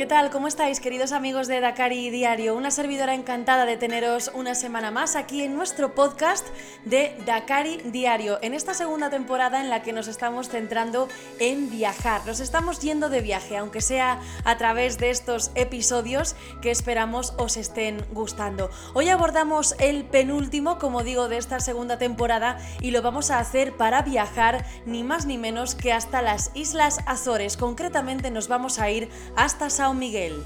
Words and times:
¿Qué 0.00 0.06
tal? 0.06 0.30
¿Cómo 0.30 0.48
estáis, 0.48 0.80
queridos 0.80 1.12
amigos 1.12 1.46
de 1.46 1.60
Dakari 1.60 2.08
Diario? 2.08 2.56
Una 2.56 2.70
servidora 2.70 3.12
encantada 3.12 3.66
de 3.66 3.76
teneros 3.76 4.30
una 4.32 4.54
semana 4.54 4.90
más 4.90 5.14
aquí 5.14 5.42
en 5.42 5.54
nuestro 5.54 5.94
podcast 5.94 6.46
de 6.86 7.14
Dakari 7.26 7.82
Diario, 7.84 8.38
en 8.40 8.54
esta 8.54 8.72
segunda 8.72 9.10
temporada 9.10 9.60
en 9.60 9.68
la 9.68 9.82
que 9.82 9.92
nos 9.92 10.08
estamos 10.08 10.48
centrando 10.48 11.06
en 11.38 11.68
viajar. 11.68 12.24
Nos 12.24 12.40
estamos 12.40 12.80
yendo 12.80 13.10
de 13.10 13.20
viaje, 13.20 13.58
aunque 13.58 13.82
sea 13.82 14.18
a 14.44 14.56
través 14.56 14.96
de 14.96 15.10
estos 15.10 15.50
episodios 15.54 16.34
que 16.62 16.70
esperamos 16.70 17.34
os 17.36 17.58
estén 17.58 18.02
gustando. 18.10 18.70
Hoy 18.94 19.10
abordamos 19.10 19.74
el 19.80 20.04
penúltimo, 20.04 20.78
como 20.78 21.02
digo, 21.02 21.28
de 21.28 21.36
esta 21.36 21.60
segunda 21.60 21.98
temporada 21.98 22.56
y 22.80 22.92
lo 22.92 23.02
vamos 23.02 23.30
a 23.30 23.38
hacer 23.38 23.76
para 23.76 24.00
viajar 24.00 24.64
ni 24.86 25.04
más 25.04 25.26
ni 25.26 25.36
menos 25.36 25.74
que 25.74 25.92
hasta 25.92 26.22
las 26.22 26.52
Islas 26.54 27.00
Azores. 27.04 27.58
Concretamente 27.58 28.30
nos 28.30 28.48
vamos 28.48 28.78
a 28.78 28.88
ir 28.88 29.10
hasta 29.36 29.68
Sao 29.68 29.89
Miguel. 29.94 30.42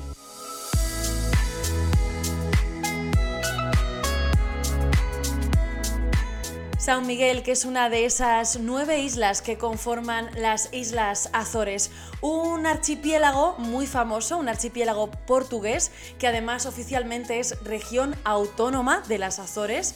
San 6.84 7.06
Miguel, 7.06 7.42
que 7.42 7.52
es 7.52 7.64
una 7.64 7.88
de 7.88 8.04
esas 8.04 8.60
nueve 8.60 9.00
islas 9.00 9.40
que 9.40 9.56
conforman 9.56 10.28
las 10.36 10.68
Islas 10.70 11.30
Azores, 11.32 11.90
un 12.20 12.66
archipiélago 12.66 13.56
muy 13.56 13.86
famoso, 13.86 14.36
un 14.36 14.50
archipiélago 14.50 15.10
portugués, 15.10 15.92
que 16.18 16.26
además 16.26 16.66
oficialmente 16.66 17.40
es 17.40 17.58
región 17.64 18.14
autónoma 18.24 19.02
de 19.08 19.16
las 19.16 19.38
Azores, 19.38 19.94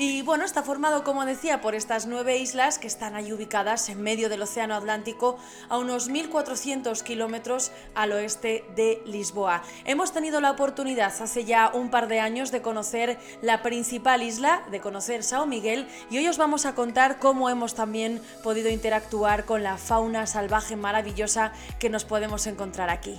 y 0.00 0.22
bueno, 0.22 0.46
está 0.46 0.62
formado, 0.62 1.04
como 1.04 1.26
decía, 1.26 1.60
por 1.60 1.74
estas 1.74 2.06
nueve 2.06 2.38
islas 2.38 2.78
que 2.78 2.86
están 2.86 3.14
ahí 3.14 3.34
ubicadas 3.34 3.90
en 3.90 4.00
medio 4.00 4.30
del 4.30 4.40
Océano 4.40 4.74
Atlántico, 4.74 5.36
a 5.68 5.76
unos 5.76 6.08
1.400 6.10 7.02
kilómetros 7.02 7.70
al 7.94 8.12
oeste 8.12 8.64
de 8.74 9.02
Lisboa. 9.04 9.62
Hemos 9.84 10.14
tenido 10.14 10.40
la 10.40 10.52
oportunidad 10.52 11.12
hace 11.20 11.44
ya 11.44 11.70
un 11.74 11.90
par 11.90 12.08
de 12.08 12.18
años 12.18 12.50
de 12.50 12.62
conocer 12.62 13.18
la 13.42 13.60
principal 13.60 14.22
isla, 14.22 14.62
de 14.70 14.80
conocer 14.80 15.22
Sao 15.22 15.44
Miguel, 15.44 15.86
y 16.10 16.16
hoy 16.16 16.28
os 16.28 16.38
vamos 16.38 16.64
a 16.64 16.74
contar 16.74 17.18
cómo 17.18 17.50
hemos 17.50 17.74
también 17.74 18.22
podido 18.42 18.70
interactuar 18.70 19.44
con 19.44 19.62
la 19.62 19.76
fauna 19.76 20.26
salvaje 20.26 20.76
maravillosa 20.76 21.52
que 21.78 21.90
nos 21.90 22.06
podemos 22.06 22.46
encontrar 22.46 22.88
aquí. 22.88 23.18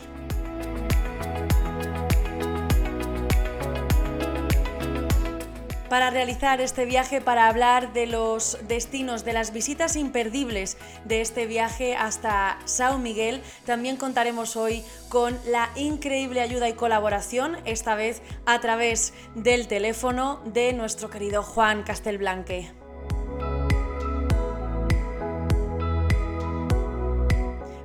Para 5.92 6.10
realizar 6.10 6.62
este 6.62 6.86
viaje, 6.86 7.20
para 7.20 7.50
hablar 7.50 7.92
de 7.92 8.08
los 8.08 8.58
destinos, 8.66 9.26
de 9.26 9.34
las 9.34 9.52
visitas 9.52 9.98
imperdibles 9.98 10.78
de 11.04 11.20
este 11.20 11.48
viaje 11.48 11.98
hasta 11.98 12.58
Sao 12.64 12.98
Miguel. 12.98 13.42
También 13.66 13.98
contaremos 13.98 14.56
hoy 14.56 14.86
con 15.10 15.38
la 15.46 15.70
increíble 15.76 16.40
ayuda 16.40 16.70
y 16.70 16.76
colaboración, 16.76 17.58
esta 17.66 17.96
vez 17.96 18.22
a 18.46 18.62
través 18.62 19.14
del 19.36 19.68
teléfono 19.68 20.40
de 20.46 20.72
nuestro 20.72 21.10
querido 21.10 21.44
Juan 21.44 21.84
Castelblanque. 21.84 22.72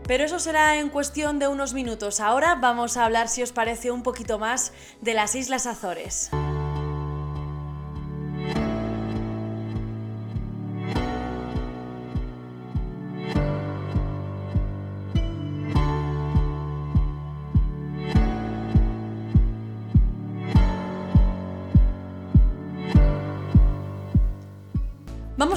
Pero 0.06 0.22
eso 0.22 0.38
será 0.38 0.78
en 0.78 0.90
cuestión 0.90 1.40
de 1.40 1.48
unos 1.48 1.74
minutos. 1.74 2.20
Ahora 2.20 2.54
vamos 2.54 2.96
a 2.96 3.04
hablar, 3.04 3.26
si 3.26 3.42
os 3.42 3.50
parece, 3.50 3.90
un 3.90 4.04
poquito 4.04 4.38
más 4.38 4.72
de 5.00 5.14
las 5.14 5.34
Islas 5.34 5.66
Azores. 5.66 6.30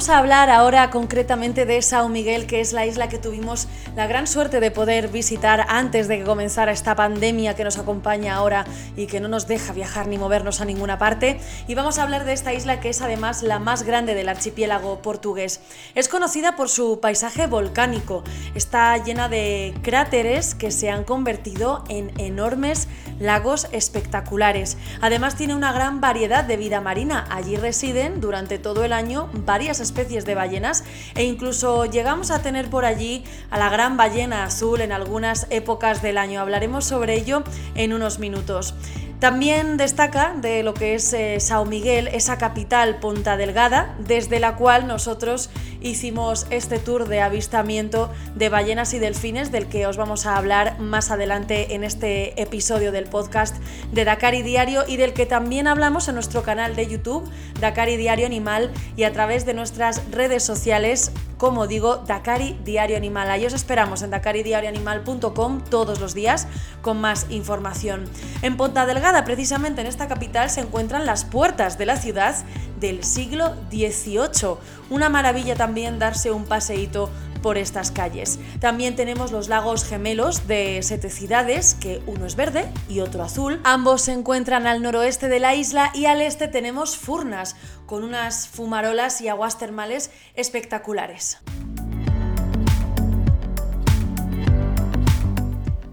Vamos 0.00 0.08
a 0.08 0.18
hablar 0.18 0.48
ahora 0.48 0.88
concretamente 0.88 1.66
de 1.66 1.82
Sao 1.82 2.08
Miguel, 2.08 2.46
que 2.46 2.62
es 2.62 2.72
la 2.72 2.86
isla 2.86 3.10
que 3.10 3.18
tuvimos 3.18 3.68
la 3.96 4.06
gran 4.06 4.26
suerte 4.26 4.58
de 4.58 4.70
poder 4.70 5.08
visitar 5.08 5.66
antes 5.68 6.08
de 6.08 6.16
que 6.16 6.24
comenzara 6.24 6.72
esta 6.72 6.96
pandemia 6.96 7.54
que 7.54 7.64
nos 7.64 7.76
acompaña 7.76 8.36
ahora 8.36 8.64
y 8.96 9.08
que 9.08 9.20
no 9.20 9.28
nos 9.28 9.46
deja 9.46 9.74
viajar 9.74 10.06
ni 10.06 10.16
movernos 10.16 10.62
a 10.62 10.64
ninguna 10.64 10.96
parte. 10.96 11.38
Y 11.68 11.74
vamos 11.74 11.98
a 11.98 12.04
hablar 12.04 12.24
de 12.24 12.32
esta 12.32 12.54
isla 12.54 12.80
que 12.80 12.88
es 12.88 13.02
además 13.02 13.42
la 13.42 13.58
más 13.58 13.82
grande 13.82 14.14
del 14.14 14.30
archipiélago 14.30 15.02
portugués. 15.02 15.60
Es 15.94 16.08
conocida 16.08 16.56
por 16.56 16.70
su 16.70 16.98
paisaje 17.00 17.46
volcánico. 17.46 18.24
Está 18.54 18.96
llena 18.96 19.28
de 19.28 19.74
cráteres 19.82 20.54
que 20.54 20.70
se 20.70 20.88
han 20.88 21.04
convertido 21.04 21.84
en 21.90 22.10
enormes 22.18 22.88
lagos 23.18 23.68
espectaculares. 23.70 24.78
Además 25.02 25.36
tiene 25.36 25.54
una 25.54 25.74
gran 25.74 26.00
variedad 26.00 26.42
de 26.42 26.56
vida 26.56 26.80
marina. 26.80 27.26
Allí 27.28 27.56
residen 27.56 28.22
durante 28.22 28.58
todo 28.58 28.82
el 28.82 28.94
año 28.94 29.28
varias 29.34 29.78
especies 29.78 29.89
de 29.94 30.34
ballenas 30.34 30.84
e 31.14 31.24
incluso 31.24 31.84
llegamos 31.84 32.30
a 32.30 32.42
tener 32.42 32.70
por 32.70 32.84
allí 32.84 33.24
a 33.50 33.58
la 33.58 33.68
gran 33.68 33.96
ballena 33.96 34.44
azul 34.44 34.80
en 34.80 34.92
algunas 34.92 35.46
épocas 35.50 36.00
del 36.00 36.16
año. 36.16 36.40
Hablaremos 36.40 36.84
sobre 36.84 37.14
ello 37.14 37.42
en 37.74 37.92
unos 37.92 38.18
minutos. 38.18 38.74
También 39.20 39.76
destaca 39.76 40.32
de 40.34 40.62
lo 40.62 40.72
que 40.72 40.94
es 40.94 41.12
eh, 41.12 41.40
Sao 41.40 41.66
Miguel, 41.66 42.08
esa 42.08 42.38
capital 42.38 43.00
Ponta 43.00 43.36
Delgada, 43.36 43.94
desde 43.98 44.40
la 44.40 44.56
cual 44.56 44.86
nosotros 44.86 45.50
hicimos 45.82 46.46
este 46.48 46.78
tour 46.78 47.06
de 47.06 47.20
avistamiento 47.20 48.10
de 48.34 48.48
ballenas 48.48 48.94
y 48.94 48.98
delfines, 48.98 49.52
del 49.52 49.66
que 49.66 49.86
os 49.86 49.98
vamos 49.98 50.24
a 50.24 50.38
hablar 50.38 50.80
más 50.80 51.10
adelante 51.10 51.74
en 51.74 51.84
este 51.84 52.40
episodio 52.40 52.92
del 52.92 53.04
podcast 53.04 53.56
de 53.92 54.06
Dakari 54.06 54.40
Diario 54.40 54.84
y 54.88 54.96
del 54.96 55.12
que 55.12 55.26
también 55.26 55.66
hablamos 55.66 56.08
en 56.08 56.14
nuestro 56.14 56.42
canal 56.42 56.74
de 56.74 56.86
YouTube, 56.86 57.28
Dakari 57.60 57.98
Diario 57.98 58.24
Animal, 58.24 58.70
y 58.96 59.04
a 59.04 59.12
través 59.12 59.44
de 59.44 59.52
nuestras 59.52 60.00
redes 60.10 60.42
sociales 60.42 61.12
como 61.40 61.66
digo, 61.66 61.96
Dakari 62.06 62.58
Diario 62.66 62.98
Animal. 62.98 63.30
Ahí 63.30 63.46
os 63.46 63.54
esperamos 63.54 64.02
en 64.02 64.10
dakaridiarioanimal.com 64.10 65.62
todos 65.70 65.98
los 65.98 66.12
días 66.12 66.46
con 66.82 67.00
más 67.00 67.28
información. 67.30 68.04
En 68.42 68.58
Ponta 68.58 68.84
Delgada, 68.84 69.09
precisamente 69.24 69.80
en 69.80 69.86
esta 69.86 70.08
capital, 70.08 70.50
se 70.50 70.60
encuentran 70.60 71.04
las 71.04 71.24
puertas 71.24 71.78
de 71.78 71.86
la 71.86 71.96
ciudad 71.96 72.36
del 72.78 73.04
siglo 73.04 73.54
XVIII. 73.70 74.56
Una 74.88 75.08
maravilla 75.08 75.54
también 75.56 75.98
darse 75.98 76.30
un 76.30 76.44
paseíto 76.44 77.10
por 77.42 77.58
estas 77.58 77.90
calles. 77.90 78.38
También 78.60 78.96
tenemos 78.96 79.32
los 79.32 79.48
lagos 79.48 79.84
gemelos 79.84 80.46
de 80.46 80.82
Seteciudades, 80.82 81.74
que 81.74 82.00
uno 82.06 82.26
es 82.26 82.36
verde 82.36 82.66
y 82.88 83.00
otro 83.00 83.22
azul. 83.22 83.60
Ambos 83.64 84.02
se 84.02 84.12
encuentran 84.12 84.66
al 84.66 84.82
noroeste 84.82 85.28
de 85.28 85.40
la 85.40 85.54
isla 85.54 85.90
y 85.94 86.06
al 86.06 86.20
este 86.22 86.48
tenemos 86.48 86.96
Furnas, 86.96 87.56
con 87.86 88.04
unas 88.04 88.48
fumarolas 88.48 89.20
y 89.20 89.28
aguas 89.28 89.58
termales 89.58 90.10
espectaculares. 90.34 91.38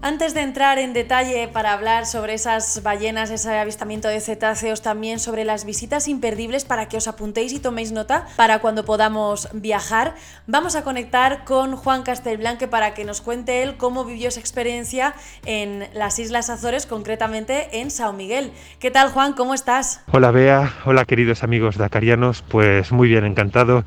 Antes 0.08 0.32
de 0.32 0.40
entrar 0.40 0.78
en 0.78 0.94
detalle 0.94 1.48
para 1.48 1.74
hablar 1.74 2.06
sobre 2.06 2.32
esas 2.32 2.82
ballenas, 2.82 3.30
ese 3.30 3.58
avistamiento 3.58 4.08
de 4.08 4.22
cetáceos, 4.22 4.80
también 4.80 5.18
sobre 5.18 5.44
las 5.44 5.66
visitas 5.66 6.08
imperdibles 6.08 6.64
para 6.64 6.88
que 6.88 6.96
os 6.96 7.08
apuntéis 7.08 7.52
y 7.52 7.60
toméis 7.60 7.92
nota 7.92 8.26
para 8.36 8.60
cuando 8.60 8.86
podamos 8.86 9.50
viajar, 9.52 10.14
vamos 10.46 10.76
a 10.76 10.82
conectar 10.82 11.44
con 11.44 11.76
Juan 11.76 12.04
Castelblanque 12.04 12.68
para 12.68 12.94
que 12.94 13.04
nos 13.04 13.20
cuente 13.20 13.62
él 13.62 13.76
cómo 13.76 14.06
vivió 14.06 14.28
esa 14.28 14.40
experiencia 14.40 15.12
en 15.44 15.86
las 15.92 16.18
Islas 16.18 16.48
Azores, 16.48 16.86
concretamente 16.86 17.78
en 17.78 17.90
Sao 17.90 18.14
Miguel. 18.14 18.52
¿Qué 18.78 18.90
tal 18.90 19.10
Juan? 19.10 19.34
¿Cómo 19.34 19.52
estás? 19.52 20.00
Hola 20.10 20.30
Bea, 20.30 20.72
hola 20.86 21.04
queridos 21.04 21.42
amigos 21.42 21.76
dacarianos, 21.76 22.40
pues 22.48 22.92
muy 22.92 23.08
bien, 23.08 23.26
encantado 23.26 23.84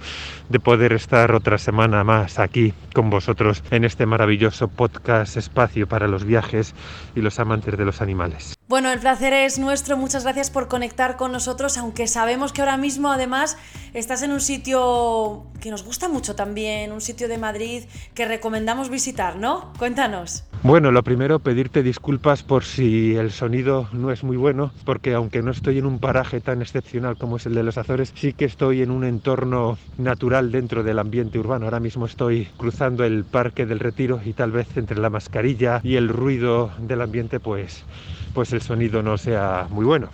de 0.49 0.59
poder 0.59 0.93
estar 0.93 1.33
otra 1.33 1.57
semana 1.57 2.03
más 2.03 2.37
aquí 2.37 2.75
con 2.93 3.09
vosotros 3.09 3.63
en 3.71 3.85
este 3.85 4.05
maravilloso 4.05 4.67
podcast 4.67 5.37
espacio 5.37 5.87
para 5.87 6.10
los 6.11 6.25
viajes 6.25 6.75
y 7.15 7.21
los 7.21 7.39
amantes 7.39 7.77
de 7.77 7.85
los 7.85 8.01
animales. 8.01 8.53
Bueno, 8.67 8.91
el 8.91 8.99
placer 8.99 9.33
es 9.33 9.57
nuestro. 9.57 9.97
Muchas 9.97 10.23
gracias 10.23 10.49
por 10.49 10.67
conectar 10.67 11.17
con 11.17 11.31
nosotros, 11.31 11.77
aunque 11.77 12.07
sabemos 12.07 12.53
que 12.53 12.61
ahora 12.61 12.77
mismo 12.77 13.11
además 13.11 13.57
estás 13.93 14.21
en 14.21 14.31
un 14.31 14.41
sitio 14.41 15.45
que 15.59 15.71
nos 15.71 15.83
gusta 15.83 16.07
mucho 16.07 16.35
también, 16.35 16.91
un 16.91 17.01
sitio 17.01 17.27
de 17.27 17.37
Madrid 17.37 17.83
que 18.13 18.25
recomendamos 18.25 18.89
visitar, 18.89 19.37
¿no? 19.37 19.73
Cuéntanos. 19.77 20.43
Bueno, 20.63 20.91
lo 20.91 21.01
primero, 21.01 21.39
pedirte 21.39 21.81
disculpas 21.81 22.43
por 22.43 22.63
si 22.63 23.15
el 23.15 23.31
sonido 23.31 23.89
no 23.93 24.11
es 24.11 24.23
muy 24.23 24.37
bueno, 24.37 24.71
porque 24.85 25.15
aunque 25.15 25.41
no 25.41 25.49
estoy 25.49 25.79
en 25.79 25.87
un 25.87 25.97
paraje 25.97 26.39
tan 26.39 26.61
excepcional 26.61 27.17
como 27.17 27.37
es 27.37 27.47
el 27.47 27.55
de 27.55 27.63
los 27.63 27.79
Azores, 27.79 28.13
sí 28.15 28.33
que 28.33 28.45
estoy 28.45 28.83
en 28.83 28.91
un 28.91 29.03
entorno 29.03 29.79
natural 29.97 30.51
dentro 30.51 30.83
del 30.83 30.99
ambiente 30.99 31.39
urbano. 31.39 31.65
Ahora 31.65 31.79
mismo 31.79 32.05
estoy 32.05 32.47
cruzando 32.57 33.03
el 33.03 33.25
Parque 33.25 33.65
del 33.65 33.79
Retiro 33.79 34.21
y 34.23 34.33
tal 34.33 34.51
vez 34.51 34.77
entre 34.77 34.99
la 34.99 35.09
mascarilla 35.09 35.81
y 35.83 35.95
el 35.95 36.09
ruido 36.09 36.71
del 36.77 37.01
ambiente, 37.01 37.39
pues 37.39 37.83
pues 38.35 38.53
el 38.53 38.61
sonido 38.61 39.01
no 39.01 39.17
sea 39.17 39.67
muy 39.71 39.83
bueno. 39.83 40.09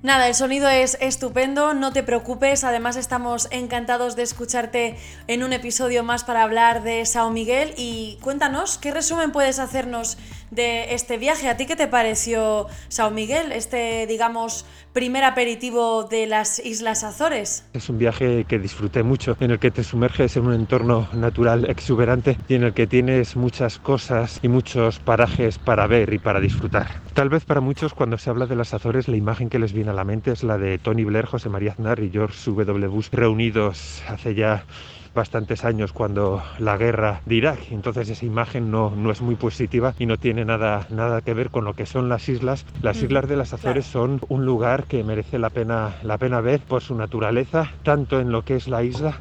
Nada, 0.00 0.28
el 0.28 0.34
sonido 0.36 0.68
es 0.68 0.96
estupendo, 1.00 1.74
no 1.74 1.92
te 1.92 2.04
preocupes, 2.04 2.62
además 2.62 2.94
estamos 2.94 3.48
encantados 3.50 4.14
de 4.14 4.22
escucharte 4.22 4.96
en 5.26 5.42
un 5.42 5.52
episodio 5.52 6.04
más 6.04 6.22
para 6.22 6.44
hablar 6.44 6.84
de 6.84 7.04
Sao 7.04 7.32
Miguel. 7.32 7.74
Y 7.76 8.16
cuéntanos, 8.22 8.78
¿qué 8.78 8.92
resumen 8.92 9.32
puedes 9.32 9.58
hacernos 9.58 10.16
de 10.50 10.94
este 10.94 11.18
viaje. 11.18 11.48
¿A 11.48 11.56
ti 11.56 11.66
qué 11.66 11.76
te 11.76 11.86
pareció 11.86 12.66
Sao 12.88 13.10
Miguel, 13.10 13.52
este, 13.52 14.06
digamos, 14.06 14.64
primer 14.92 15.24
aperitivo 15.24 16.04
de 16.04 16.26
las 16.26 16.58
Islas 16.64 17.04
Azores? 17.04 17.66
Es 17.72 17.88
un 17.88 17.98
viaje 17.98 18.44
que 18.44 18.58
disfruté 18.58 19.02
mucho, 19.02 19.36
en 19.40 19.50
el 19.50 19.58
que 19.58 19.70
te 19.70 19.84
sumerges 19.84 20.36
en 20.36 20.46
un 20.46 20.54
entorno 20.54 21.08
natural 21.12 21.68
exuberante 21.68 22.36
y 22.48 22.54
en 22.54 22.64
el 22.64 22.74
que 22.74 22.86
tienes 22.86 23.36
muchas 23.36 23.78
cosas 23.78 24.40
y 24.42 24.48
muchos 24.48 24.98
parajes 24.98 25.58
para 25.58 25.86
ver 25.86 26.12
y 26.12 26.18
para 26.18 26.40
disfrutar. 26.40 27.02
Tal 27.14 27.28
vez 27.28 27.44
para 27.44 27.60
muchos 27.60 27.94
cuando 27.94 28.18
se 28.18 28.30
habla 28.30 28.46
de 28.46 28.56
las 28.56 28.74
Azores 28.74 29.08
la 29.08 29.16
imagen 29.16 29.48
que 29.48 29.58
les 29.58 29.72
viene 29.72 29.90
a 29.90 29.94
la 29.94 30.04
mente 30.04 30.32
es 30.32 30.42
la 30.42 30.58
de 30.58 30.78
Tony 30.78 31.04
Blair, 31.04 31.26
José 31.26 31.48
María 31.48 31.72
Aznar 31.72 32.00
y 32.00 32.10
George 32.10 32.38
W. 32.50 32.86
Bush 32.88 33.08
reunidos 33.12 34.02
hace 34.08 34.34
ya 34.34 34.64
bastantes 35.14 35.64
años 35.64 35.92
cuando 35.92 36.42
la 36.58 36.76
guerra 36.76 37.20
de 37.26 37.36
Irak. 37.36 37.58
Entonces 37.70 38.08
esa 38.08 38.26
imagen 38.26 38.70
no, 38.70 38.92
no 38.94 39.10
es 39.10 39.20
muy 39.20 39.36
positiva 39.36 39.94
y 39.98 40.06
no 40.06 40.16
tiene 40.16 40.44
nada, 40.44 40.86
nada 40.90 41.20
que 41.20 41.34
ver 41.34 41.50
con 41.50 41.64
lo 41.64 41.74
que 41.74 41.86
son 41.86 42.08
las 42.08 42.28
islas. 42.28 42.66
Las 42.82 43.02
islas 43.02 43.28
de 43.28 43.36
las 43.36 43.52
Azores 43.52 43.86
son 43.86 44.20
un 44.28 44.44
lugar 44.44 44.84
que 44.84 45.04
merece 45.04 45.38
la 45.38 45.50
pena, 45.50 45.96
la 46.02 46.18
pena 46.18 46.40
ver 46.40 46.60
por 46.60 46.82
su 46.82 46.94
naturaleza, 46.94 47.72
tanto 47.82 48.20
en 48.20 48.32
lo 48.32 48.42
que 48.42 48.56
es 48.56 48.68
la 48.68 48.82
isla 48.82 49.18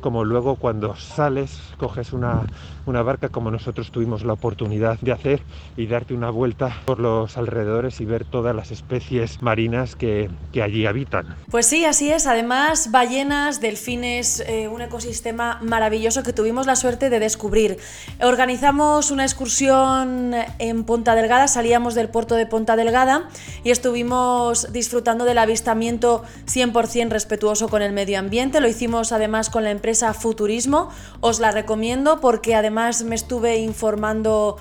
como 0.00 0.24
luego 0.24 0.56
cuando 0.56 0.96
sales, 0.96 1.60
coges 1.76 2.12
una, 2.12 2.42
una 2.86 3.02
barca 3.02 3.28
como 3.28 3.50
nosotros 3.50 3.90
tuvimos 3.90 4.24
la 4.24 4.32
oportunidad 4.32 4.98
de 5.00 5.12
hacer 5.12 5.42
y 5.76 5.86
darte 5.86 6.14
una 6.14 6.30
vuelta 6.30 6.76
por 6.84 7.00
los 7.00 7.36
alrededores 7.36 8.00
y 8.00 8.04
ver 8.04 8.24
todas 8.24 8.54
las 8.54 8.70
especies 8.70 9.42
marinas 9.42 9.96
que, 9.96 10.30
que 10.52 10.62
allí 10.62 10.86
habitan. 10.86 11.36
Pues 11.50 11.66
sí, 11.66 11.84
así 11.84 12.10
es. 12.10 12.26
Además, 12.26 12.90
ballenas, 12.90 13.60
delfines, 13.60 14.40
eh, 14.40 14.68
un 14.68 14.80
ecosistema 14.80 15.58
maravilloso 15.62 16.22
que 16.22 16.32
tuvimos 16.32 16.66
la 16.66 16.76
suerte 16.76 17.10
de 17.10 17.20
descubrir. 17.20 17.78
Organizamos 18.22 19.10
una 19.10 19.24
excursión 19.24 20.34
en 20.58 20.84
Ponta 20.84 21.14
Delgada, 21.14 21.48
salíamos 21.48 21.94
del 21.94 22.08
puerto 22.08 22.34
de 22.34 22.46
Ponta 22.46 22.76
Delgada 22.76 23.28
y 23.64 23.70
estuvimos 23.70 24.72
disfrutando 24.72 25.24
del 25.24 25.38
avistamiento 25.38 26.22
100% 26.46 27.10
respetuoso 27.10 27.68
con 27.68 27.82
el 27.82 27.92
medio 27.92 28.18
ambiente. 28.18 28.60
Lo 28.60 28.68
hicimos 28.68 29.12
además 29.12 29.50
con 29.50 29.64
la 29.64 29.70
empresa 29.70 29.87
Futurismo. 30.14 30.90
Os 31.20 31.40
la 31.40 31.50
recomiendo 31.50 32.20
porque 32.20 32.54
además 32.54 33.02
me 33.02 33.14
estuve 33.14 33.56
informando 33.58 34.56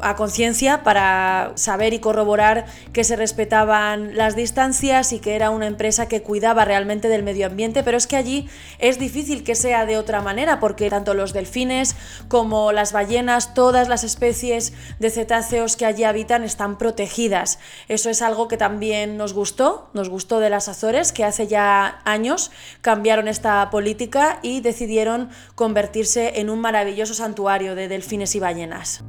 a 0.00 0.16
conciencia 0.16 0.82
para 0.82 1.52
saber 1.56 1.92
y 1.92 1.98
corroborar 1.98 2.66
que 2.92 3.04
se 3.04 3.16
respetaban 3.16 4.16
las 4.16 4.36
distancias 4.36 5.12
y 5.12 5.18
que 5.18 5.34
era 5.34 5.50
una 5.50 5.66
empresa 5.66 6.08
que 6.08 6.22
cuidaba 6.22 6.64
realmente 6.64 7.08
del 7.08 7.22
medio 7.22 7.46
ambiente, 7.46 7.82
pero 7.82 7.96
es 7.96 8.06
que 8.06 8.16
allí 8.16 8.48
es 8.78 8.98
difícil 8.98 9.44
que 9.44 9.54
sea 9.54 9.86
de 9.86 9.96
otra 9.96 10.20
manera 10.20 10.60
porque 10.60 10.90
tanto 10.90 11.14
los 11.14 11.32
delfines 11.32 11.96
como 12.28 12.72
las 12.72 12.92
ballenas, 12.92 13.54
todas 13.54 13.88
las 13.88 14.04
especies 14.04 14.72
de 14.98 15.10
cetáceos 15.10 15.76
que 15.76 15.86
allí 15.86 16.04
habitan 16.04 16.44
están 16.44 16.78
protegidas. 16.78 17.58
Eso 17.88 18.10
es 18.10 18.22
algo 18.22 18.48
que 18.48 18.56
también 18.56 19.16
nos 19.16 19.32
gustó, 19.32 19.90
nos 19.94 20.08
gustó 20.08 20.40
de 20.40 20.50
las 20.50 20.68
Azores, 20.68 21.12
que 21.12 21.24
hace 21.24 21.46
ya 21.46 22.00
años 22.04 22.50
cambiaron 22.82 23.28
esta 23.28 23.68
política 23.70 24.38
y 24.42 24.60
decidieron 24.60 25.30
convertirse 25.54 26.40
en 26.40 26.50
un 26.50 26.60
maravilloso 26.60 27.14
santuario 27.14 27.74
de 27.74 27.88
delfines 27.88 28.34
y 28.34 28.40
ballenas. 28.40 29.02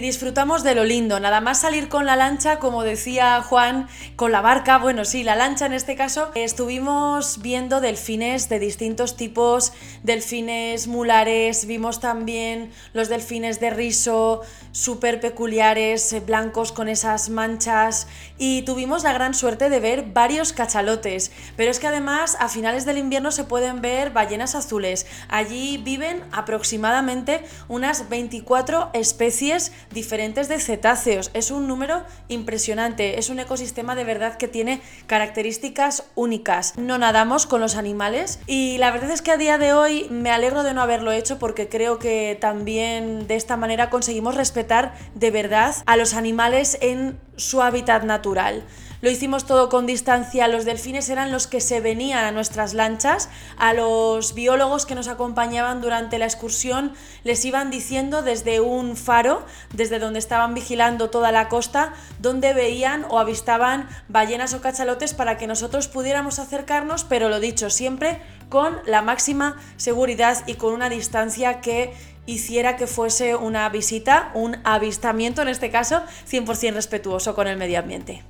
Y 0.00 0.02
disfrutamos 0.02 0.62
de 0.62 0.74
lo 0.74 0.84
lindo, 0.84 1.20
nada 1.20 1.42
más 1.42 1.60
salir 1.60 1.90
con 1.90 2.06
la 2.06 2.16
lancha, 2.16 2.58
como 2.58 2.84
decía 2.84 3.42
Juan, 3.42 3.86
con 4.16 4.32
la 4.32 4.40
barca, 4.40 4.78
bueno, 4.78 5.04
sí, 5.04 5.24
la 5.24 5.36
lancha 5.36 5.66
en 5.66 5.74
este 5.74 5.94
caso, 5.94 6.30
estuvimos 6.34 7.42
viendo 7.42 7.82
delfines 7.82 8.48
de 8.48 8.58
distintos 8.58 9.18
tipos, 9.18 9.74
delfines 10.02 10.86
mulares, 10.86 11.66
vimos 11.66 12.00
también 12.00 12.70
los 12.94 13.10
delfines 13.10 13.60
de 13.60 13.68
riso, 13.68 14.40
súper 14.72 15.20
peculiares, 15.20 16.14
eh, 16.14 16.20
blancos 16.20 16.72
con 16.72 16.88
esas 16.88 17.28
manchas, 17.28 18.08
y 18.38 18.62
tuvimos 18.62 19.02
la 19.02 19.12
gran 19.12 19.34
suerte 19.34 19.68
de 19.68 19.80
ver 19.80 20.12
varios 20.14 20.54
cachalotes, 20.54 21.30
pero 21.58 21.70
es 21.70 21.78
que 21.78 21.88
además 21.88 22.38
a 22.40 22.48
finales 22.48 22.86
del 22.86 22.96
invierno 22.96 23.32
se 23.32 23.44
pueden 23.44 23.82
ver 23.82 24.12
ballenas 24.12 24.54
azules, 24.54 25.06
allí 25.28 25.76
viven 25.76 26.24
aproximadamente 26.32 27.44
unas 27.68 28.08
24 28.08 28.88
especies 28.94 29.72
diferentes 29.92 30.48
de 30.48 30.60
cetáceos. 30.60 31.30
Es 31.34 31.50
un 31.50 31.66
número 31.66 32.02
impresionante, 32.28 33.18
es 33.18 33.30
un 33.30 33.40
ecosistema 33.40 33.94
de 33.94 34.04
verdad 34.04 34.36
que 34.36 34.48
tiene 34.48 34.80
características 35.06 36.04
únicas. 36.14 36.76
No 36.78 36.98
nadamos 36.98 37.46
con 37.46 37.60
los 37.60 37.76
animales 37.76 38.40
y 38.46 38.78
la 38.78 38.90
verdad 38.90 39.10
es 39.10 39.22
que 39.22 39.32
a 39.32 39.36
día 39.36 39.58
de 39.58 39.72
hoy 39.72 40.06
me 40.10 40.30
alegro 40.30 40.62
de 40.62 40.74
no 40.74 40.82
haberlo 40.82 41.12
hecho 41.12 41.38
porque 41.38 41.68
creo 41.68 41.98
que 41.98 42.36
también 42.40 43.26
de 43.26 43.36
esta 43.36 43.56
manera 43.56 43.90
conseguimos 43.90 44.34
respetar 44.34 44.94
de 45.14 45.30
verdad 45.30 45.74
a 45.86 45.96
los 45.96 46.14
animales 46.14 46.78
en 46.80 47.18
su 47.36 47.62
hábitat 47.62 48.04
natural. 48.04 48.64
Lo 49.02 49.08
hicimos 49.08 49.46
todo 49.46 49.70
con 49.70 49.86
distancia, 49.86 50.46
los 50.46 50.66
delfines 50.66 51.08
eran 51.08 51.32
los 51.32 51.46
que 51.46 51.62
se 51.62 51.80
venían 51.80 52.22
a 52.22 52.32
nuestras 52.32 52.74
lanchas, 52.74 53.30
a 53.56 53.72
los 53.72 54.34
biólogos 54.34 54.84
que 54.84 54.94
nos 54.94 55.08
acompañaban 55.08 55.80
durante 55.80 56.18
la 56.18 56.26
excursión 56.26 56.92
les 57.24 57.42
iban 57.46 57.70
diciendo 57.70 58.20
desde 58.20 58.60
un 58.60 58.98
faro, 58.98 59.46
desde 59.72 59.98
donde 59.98 60.18
estaban 60.18 60.52
vigilando 60.52 61.08
toda 61.08 61.32
la 61.32 61.48
costa, 61.48 61.94
donde 62.18 62.52
veían 62.52 63.06
o 63.08 63.18
avistaban 63.18 63.88
ballenas 64.08 64.52
o 64.52 64.60
cachalotes 64.60 65.14
para 65.14 65.38
que 65.38 65.46
nosotros 65.46 65.88
pudiéramos 65.88 66.38
acercarnos, 66.38 67.04
pero 67.04 67.30
lo 67.30 67.40
dicho, 67.40 67.70
siempre 67.70 68.20
con 68.50 68.76
la 68.84 69.00
máxima 69.00 69.56
seguridad 69.78 70.46
y 70.46 70.54
con 70.54 70.74
una 70.74 70.90
distancia 70.90 71.62
que 71.62 71.94
hiciera 72.26 72.76
que 72.76 72.86
fuese 72.86 73.34
una 73.34 73.66
visita, 73.70 74.30
un 74.34 74.58
avistamiento 74.64 75.40
en 75.40 75.48
este 75.48 75.70
caso, 75.70 76.02
100% 76.30 76.74
respetuoso 76.74 77.34
con 77.34 77.46
el 77.46 77.56
medio 77.56 77.78
ambiente. 77.78 78.22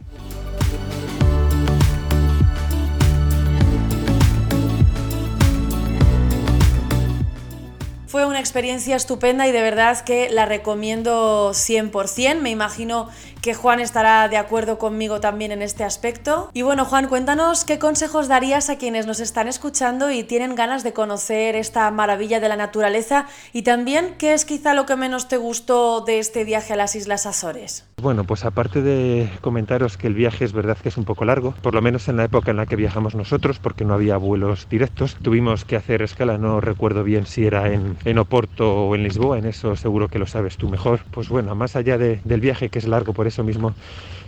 Fue 8.11 8.27
una 8.27 8.41
experiencia 8.41 8.97
estupenda 8.97 9.47
y 9.47 9.53
de 9.53 9.63
verdad 9.63 10.01
que 10.01 10.31
la 10.31 10.45
recomiendo 10.45 11.53
100%. 11.53 12.41
Me 12.41 12.51
imagino 12.51 13.09
que 13.43 13.55
Juan 13.55 13.81
estará 13.81 14.29
de 14.29 14.37
acuerdo 14.37 14.79
conmigo 14.79 15.21
también 15.21 15.53
en 15.53 15.63
este 15.63 15.85
aspecto. 15.85 16.51
Y 16.53 16.63
bueno, 16.63 16.85
Juan, 16.85 17.09
cuéntanos 17.09 17.65
qué 17.65 17.79
consejos 17.79 18.29
darías 18.29 18.71
a 18.71 18.77
quienes 18.77 19.07
nos 19.07 19.21
están 19.21 19.49
escuchando 19.49 20.11
y 20.11 20.25
tienen 20.25 20.55
ganas 20.55 20.83
de 20.83 20.93
conocer 20.93 21.57
esta 21.57 21.91
maravilla 21.91 22.41
de 22.41 22.49
la 22.49 22.57
naturaleza 22.57 23.27
y 23.53 23.63
también 23.63 24.15
qué 24.19 24.35
es 24.35 24.45
quizá 24.45 24.75
lo 24.75 24.87
que 24.87 24.97
menos 24.97 25.29
te 25.29 25.37
gustó 25.37 26.03
de 26.03 26.19
este 26.19 26.45
viaje 26.45 26.75
a 26.75 26.77
las 26.77 26.95
Islas 26.95 27.27
Azores. 27.27 27.87
Bueno, 28.01 28.25
pues 28.25 28.45
aparte 28.45 28.83
de 28.83 29.29
comentaros 29.41 29.97
que 29.97 30.07
el 30.07 30.15
viaje 30.15 30.45
es 30.45 30.53
verdad 30.53 30.79
que 30.79 30.89
es 30.89 30.97
un 30.97 31.05
poco 31.05 31.25
largo, 31.25 31.55
por 31.63 31.75
lo 31.75 31.83
menos 31.83 32.09
en 32.09 32.17
la 32.17 32.25
época 32.25 32.51
en 32.51 32.57
la 32.57 32.67
que 32.67 32.77
viajamos 32.77 33.15
nosotros, 33.15 33.59
porque 33.59 33.85
no 33.85 33.95
había 33.95 34.17
vuelos 34.17 34.69
directos, 34.71 35.17
tuvimos 35.23 35.65
que 35.65 35.77
hacer 35.77 36.03
escala, 36.03 36.39
no 36.39 36.61
recuerdo 36.61 37.05
bien 37.05 37.27
si 37.27 37.47
era 37.47 37.73
en, 37.73 38.19
Oporto 38.19 38.87
o 38.87 38.95
en 38.95 39.03
Lisboa, 39.03 39.39
en 39.39 39.47
eso 39.47 39.77
seguro 39.77 40.09
que 40.09 40.19
lo 40.19 40.27
sabes 40.27 40.59
tú 40.59 40.69
mejor. 40.69 41.01
Pues 41.11 41.31
bueno, 41.31 41.55
más 41.55 41.75
allá 41.75 41.97
del 41.97 42.41
viaje 42.41 42.69
que 42.69 42.79
es 42.79 42.87
largo 42.87 43.15
por 43.15 43.27
eso 43.31 43.43
mismo 43.43 43.75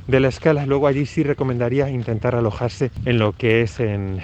de 0.06 0.20
la 0.20 0.28
escala. 0.28 0.66
Luego 0.66 0.86
allí 0.86 1.06
sí 1.06 1.22
recomendaría 1.22 1.88
intentar 1.90 2.34
alojarse 2.34 2.90
en 3.04 3.18
lo 3.18 3.32
que 3.32 3.62
es 3.62 3.80
en, 3.80 4.20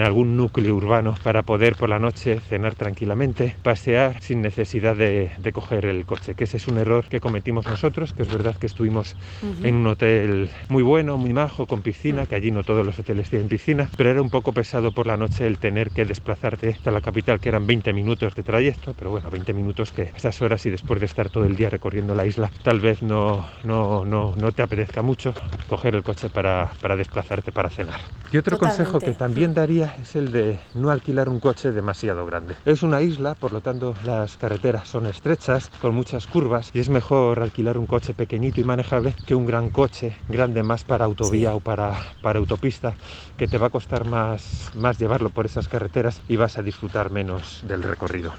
algún 0.00 0.36
núcleo 0.36 0.74
urbano 0.74 1.14
para 1.22 1.42
poder 1.42 1.76
por 1.76 1.88
la 1.88 1.98
noche 1.98 2.40
cenar 2.48 2.74
tranquilamente, 2.74 3.56
pasear 3.62 4.20
sin 4.20 4.42
necesidad 4.42 4.96
de, 4.96 5.30
coger 5.52 5.86
el 5.86 6.06
coche, 6.06 6.34
que 6.34 6.44
ese 6.44 6.58
es 6.58 6.68
un 6.68 6.78
error 6.78 7.06
que 7.08 7.20
cometimos 7.20 7.66
nosotros, 7.66 8.12
que 8.12 8.22
es 8.22 8.32
verdad 8.32 8.56
que 8.56 8.66
estuvimos 8.66 9.16
en 9.62 9.74
un 9.74 9.86
hotel 9.88 10.50
muy 10.68 10.82
bueno, 10.82 11.16
muy 11.16 11.32
majo, 11.32 11.66
con 11.66 11.82
piscina, 11.82 12.26
que 12.26 12.36
allí 12.36 12.50
no 12.50 12.62
todos 12.62 12.86
los 12.86 12.98
hoteles 12.98 13.28
tienen 13.30 13.48
piscina, 13.48 13.90
pero 13.96 14.10
era 14.10 14.22
un 14.22 14.30
poco 14.30 14.52
pesado 14.52 14.92
por 14.92 15.06
la 15.06 15.16
noche 15.16 15.46
el 15.46 15.58
tener 15.58 15.90
que 15.90 16.04
desplazarte 16.04 16.70
hasta 16.70 16.90
la 16.90 17.00
capital, 17.00 17.40
que 17.40 17.48
eran 17.48 17.66
20 17.66 17.92
minutos 17.92 18.34
de 18.34 18.42
trayecto, 18.42 18.94
pero 18.94 19.10
bueno, 19.10 19.30
20 19.30 19.52
minutos 19.52 19.92
que 19.92 20.02
estas 20.14 20.40
horas 20.40 20.64
y 20.66 20.70
después 20.70 21.00
de 21.00 21.06
estar 21.06 21.28
todo 21.30 21.44
el 21.44 21.56
día 21.56 21.68
recorriendo 21.68 22.14
la 22.14 22.26
isla, 22.26 22.50
tal 22.62 22.80
vez 22.80 23.02
no, 23.02 23.46
no, 23.64 24.04
no, 24.04 24.34
no 24.36 24.52
te 24.52 24.62
apetezca 24.62 25.02
mucho 25.02 25.19
coger 25.68 25.94
el 25.94 26.02
coche 26.02 26.28
para, 26.28 26.72
desplazarte 26.96 27.52
para 27.52 27.70
cenar. 27.70 28.00
Y 28.32 28.36
otro 28.36 28.58
consejo 28.58 28.98
que 28.98 29.12
también 29.12 29.54
daría 29.54 29.94
es 30.00 30.14
el 30.14 30.30
de 30.30 30.58
no 30.74 30.90
alquilar 30.90 31.28
un 31.28 31.40
coche 31.40 31.72
demasiado 31.72 32.24
grande. 32.26 32.54
Es 32.64 32.82
una 32.82 33.02
isla, 33.02 33.34
por 33.34 33.52
lo 33.52 33.60
tanto 33.60 33.94
las 34.04 34.36
carreteras 34.36 34.88
son 34.88 35.06
estrechas, 35.06 35.70
con 35.80 35.94
muchas 35.94 36.26
curvas, 36.26 36.70
y 36.72 36.80
es 36.80 36.88
mejor 36.88 37.40
alquilar 37.40 37.76
un 37.76 37.86
coche 37.86 38.14
pequeñito 38.14 38.60
y 38.60 38.64
manejable 38.64 39.14
que 39.26 39.34
un 39.34 39.46
gran 39.46 39.70
coche 39.70 40.16
grande 40.28 40.62
más 40.62 40.84
para 40.84 41.04
autovía 41.04 41.54
o 41.54 41.60
para, 41.60 41.96
para 42.22 42.38
autopista, 42.38 42.96
que 43.36 43.48
te 43.48 43.58
va 43.58 43.66
a 43.66 43.70
costar 43.70 44.04
más, 44.04 44.70
más 44.74 44.98
llevarlo 44.98 45.30
por 45.30 45.46
esas 45.46 45.68
carreteras 45.68 46.22
y 46.28 46.36
vas 46.36 46.56
a 46.58 46.62
disfrutar 46.62 47.10
menos 47.10 47.60
del 47.66 47.82
recorrido. 47.82 48.32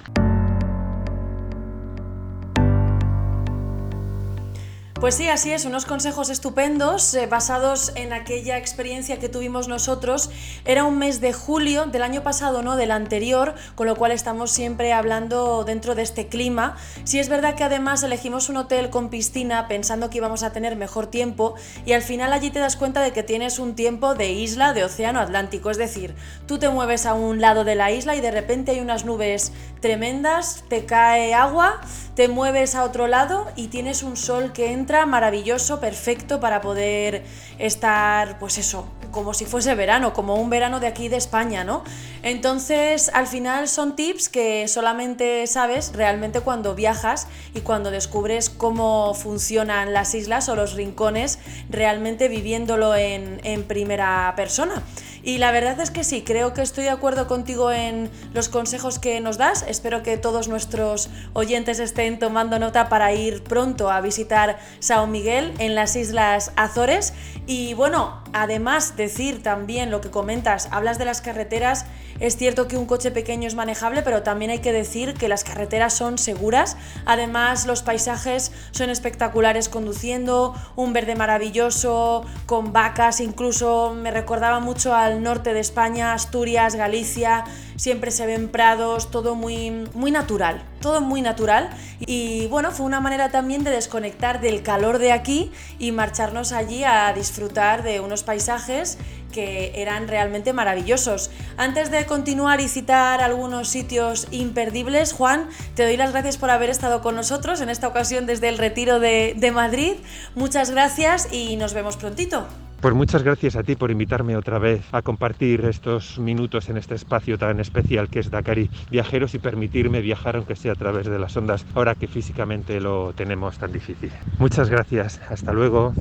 Pues 5.01 5.15
sí, 5.15 5.27
así 5.29 5.51
es, 5.51 5.65
unos 5.65 5.85
consejos 5.85 6.29
estupendos 6.29 7.15
eh, 7.15 7.25
basados 7.25 7.91
en 7.95 8.13
aquella 8.13 8.59
experiencia 8.59 9.17
que 9.17 9.29
tuvimos 9.29 9.67
nosotros. 9.67 10.29
Era 10.63 10.83
un 10.83 10.99
mes 10.99 11.19
de 11.19 11.33
julio 11.33 11.87
del 11.87 12.03
año 12.03 12.21
pasado, 12.21 12.61
no 12.61 12.75
del 12.75 12.91
anterior, 12.91 13.55
con 13.73 13.87
lo 13.87 13.95
cual 13.95 14.11
estamos 14.11 14.51
siempre 14.51 14.93
hablando 14.93 15.63
dentro 15.63 15.95
de 15.95 16.03
este 16.03 16.27
clima. 16.27 16.77
Sí 17.03 17.17
es 17.17 17.29
verdad 17.29 17.55
que 17.55 17.63
además 17.63 18.03
elegimos 18.03 18.47
un 18.49 18.57
hotel 18.57 18.91
con 18.91 19.09
piscina 19.09 19.67
pensando 19.67 20.11
que 20.11 20.19
íbamos 20.19 20.43
a 20.43 20.53
tener 20.53 20.75
mejor 20.75 21.07
tiempo 21.07 21.55
y 21.83 21.93
al 21.93 22.03
final 22.03 22.31
allí 22.31 22.51
te 22.51 22.59
das 22.59 22.75
cuenta 22.75 23.01
de 23.01 23.11
que 23.11 23.23
tienes 23.23 23.57
un 23.57 23.73
tiempo 23.73 24.13
de 24.13 24.31
isla 24.31 24.73
de 24.73 24.83
océano 24.83 25.19
Atlántico, 25.19 25.71
es 25.71 25.79
decir, 25.79 26.13
tú 26.45 26.59
te 26.59 26.69
mueves 26.69 27.07
a 27.07 27.15
un 27.15 27.41
lado 27.41 27.63
de 27.63 27.73
la 27.73 27.91
isla 27.91 28.15
y 28.15 28.21
de 28.21 28.29
repente 28.29 28.69
hay 28.69 28.81
unas 28.81 29.03
nubes 29.03 29.51
tremendas, 29.79 30.63
te 30.69 30.85
cae 30.85 31.33
agua, 31.33 31.81
te 32.15 32.27
mueves 32.27 32.75
a 32.75 32.83
otro 32.83 33.07
lado 33.07 33.47
y 33.55 33.67
tienes 33.67 34.03
un 34.03 34.17
sol 34.17 34.51
que 34.53 34.71
entra 34.71 35.05
maravilloso, 35.05 35.79
perfecto 35.79 36.39
para 36.39 36.61
poder 36.61 37.23
estar, 37.57 38.37
pues 38.39 38.57
eso, 38.57 38.87
como 39.11 39.33
si 39.33 39.45
fuese 39.45 39.75
verano, 39.75 40.13
como 40.13 40.35
un 40.35 40.49
verano 40.49 40.79
de 40.79 40.87
aquí 40.87 41.07
de 41.07 41.17
España, 41.17 41.63
¿no? 41.63 41.83
Entonces, 42.23 43.09
al 43.13 43.27
final 43.27 43.67
son 43.67 43.95
tips 43.95 44.29
que 44.29 44.67
solamente 44.67 45.47
sabes 45.47 45.93
realmente 45.93 46.41
cuando 46.41 46.75
viajas 46.75 47.27
y 47.53 47.61
cuando 47.61 47.91
descubres 47.91 48.49
cómo 48.49 49.13
funcionan 49.13 49.93
las 49.93 50.13
islas 50.13 50.49
o 50.49 50.55
los 50.55 50.73
rincones, 50.73 51.39
realmente 51.69 52.27
viviéndolo 52.27 52.95
en, 52.95 53.39
en 53.43 53.63
primera 53.63 54.33
persona. 54.35 54.83
Y 55.23 55.37
la 55.37 55.51
verdad 55.51 55.79
es 55.79 55.91
que 55.91 56.03
sí, 56.03 56.23
creo 56.23 56.53
que 56.53 56.61
estoy 56.61 56.85
de 56.85 56.89
acuerdo 56.89 57.27
contigo 57.27 57.71
en 57.71 58.09
los 58.33 58.49
consejos 58.49 58.97
que 58.97 59.19
nos 59.21 59.37
das. 59.37 59.63
Espero 59.67 60.01
que 60.01 60.17
todos 60.17 60.47
nuestros 60.47 61.09
oyentes 61.33 61.79
estén 61.79 62.17
tomando 62.17 62.57
nota 62.57 62.89
para 62.89 63.13
ir 63.13 63.43
pronto 63.43 63.91
a 63.91 64.01
visitar 64.01 64.57
Sao 64.79 65.05
Miguel 65.05 65.53
en 65.59 65.75
las 65.75 65.95
Islas 65.95 66.51
Azores. 66.55 67.13
Y 67.45 67.73
bueno, 67.75 68.23
además 68.33 68.97
decir 68.97 69.43
también 69.43 69.91
lo 69.91 70.01
que 70.01 70.09
comentas, 70.09 70.67
hablas 70.71 70.97
de 70.97 71.05
las 71.05 71.21
carreteras 71.21 71.85
es 72.21 72.37
cierto 72.37 72.67
que 72.67 72.77
un 72.77 72.85
coche 72.85 73.09
pequeño 73.09 73.47
es 73.47 73.55
manejable, 73.55 74.03
pero 74.03 74.21
también 74.21 74.51
hay 74.51 74.59
que 74.59 74.71
decir 74.71 75.15
que 75.15 75.27
las 75.27 75.43
carreteras 75.43 75.93
son 75.95 76.19
seguras. 76.19 76.77
Además, 77.05 77.65
los 77.65 77.81
paisajes 77.81 78.51
son 78.69 78.91
espectaculares 78.91 79.69
conduciendo, 79.69 80.55
un 80.75 80.93
verde 80.93 81.15
maravilloso, 81.15 82.23
con 82.45 82.73
vacas, 82.73 83.21
incluso 83.21 83.95
me 83.95 84.11
recordaba 84.11 84.59
mucho 84.59 84.93
al 84.93 85.23
norte 85.23 85.55
de 85.55 85.61
España, 85.61 86.13
Asturias, 86.13 86.75
Galicia 86.75 87.43
siempre 87.81 88.11
se 88.11 88.27
ven 88.27 88.49
prados, 88.49 89.09
todo 89.09 89.33
muy, 89.33 89.71
muy 89.95 90.11
natural, 90.11 90.61
todo 90.81 91.01
muy 91.01 91.23
natural. 91.23 91.71
Y 91.99 92.45
bueno, 92.45 92.69
fue 92.69 92.85
una 92.85 92.99
manera 92.99 93.31
también 93.31 93.63
de 93.63 93.71
desconectar 93.71 94.39
del 94.39 94.61
calor 94.61 94.99
de 94.99 95.11
aquí 95.11 95.51
y 95.79 95.91
marcharnos 95.91 96.51
allí 96.51 96.83
a 96.83 97.11
disfrutar 97.11 97.81
de 97.81 97.99
unos 97.99 98.21
paisajes 98.21 98.99
que 99.31 99.71
eran 99.75 100.07
realmente 100.07 100.53
maravillosos. 100.53 101.31
Antes 101.57 101.89
de 101.89 102.05
continuar 102.05 102.61
y 102.61 102.67
citar 102.67 103.21
algunos 103.21 103.69
sitios 103.69 104.27
imperdibles, 104.31 105.13
Juan, 105.13 105.47
te 105.75 105.83
doy 105.83 105.97
las 105.97 106.11
gracias 106.11 106.37
por 106.37 106.49
haber 106.49 106.69
estado 106.69 107.01
con 107.01 107.15
nosotros 107.15 107.61
en 107.61 107.69
esta 107.69 107.87
ocasión 107.87 108.25
desde 108.25 108.49
el 108.49 108.57
retiro 108.57 108.99
de, 108.99 109.33
de 109.37 109.51
Madrid. 109.51 109.93
Muchas 110.35 110.71
gracias 110.71 111.31
y 111.31 111.55
nos 111.55 111.73
vemos 111.73 111.97
prontito. 111.97 112.45
Pues 112.81 112.95
muchas 112.95 113.21
gracias 113.21 113.55
a 113.55 113.61
ti 113.61 113.75
por 113.75 113.91
invitarme 113.91 114.35
otra 114.35 114.57
vez 114.57 114.81
a 114.91 115.03
compartir 115.03 115.65
estos 115.65 116.17
minutos 116.17 116.67
en 116.67 116.77
este 116.77 116.95
espacio 116.95 117.37
tan 117.37 117.59
especial 117.59 118.09
que 118.09 118.19
es 118.19 118.31
Dakari 118.31 118.71
Viajeros 118.89 119.35
y 119.35 119.39
permitirme 119.39 120.01
viajar 120.01 120.35
aunque 120.35 120.55
sea 120.55 120.71
a 120.71 120.75
través 120.75 121.05
de 121.05 121.19
las 121.19 121.37
ondas 121.37 121.63
ahora 121.75 121.93
que 121.93 122.07
físicamente 122.07 122.81
lo 122.81 123.13
tenemos 123.13 123.59
tan 123.59 123.71
difícil. 123.71 124.11
Muchas 124.39 124.71
gracias, 124.71 125.21
hasta 125.29 125.53
luego. 125.53 125.93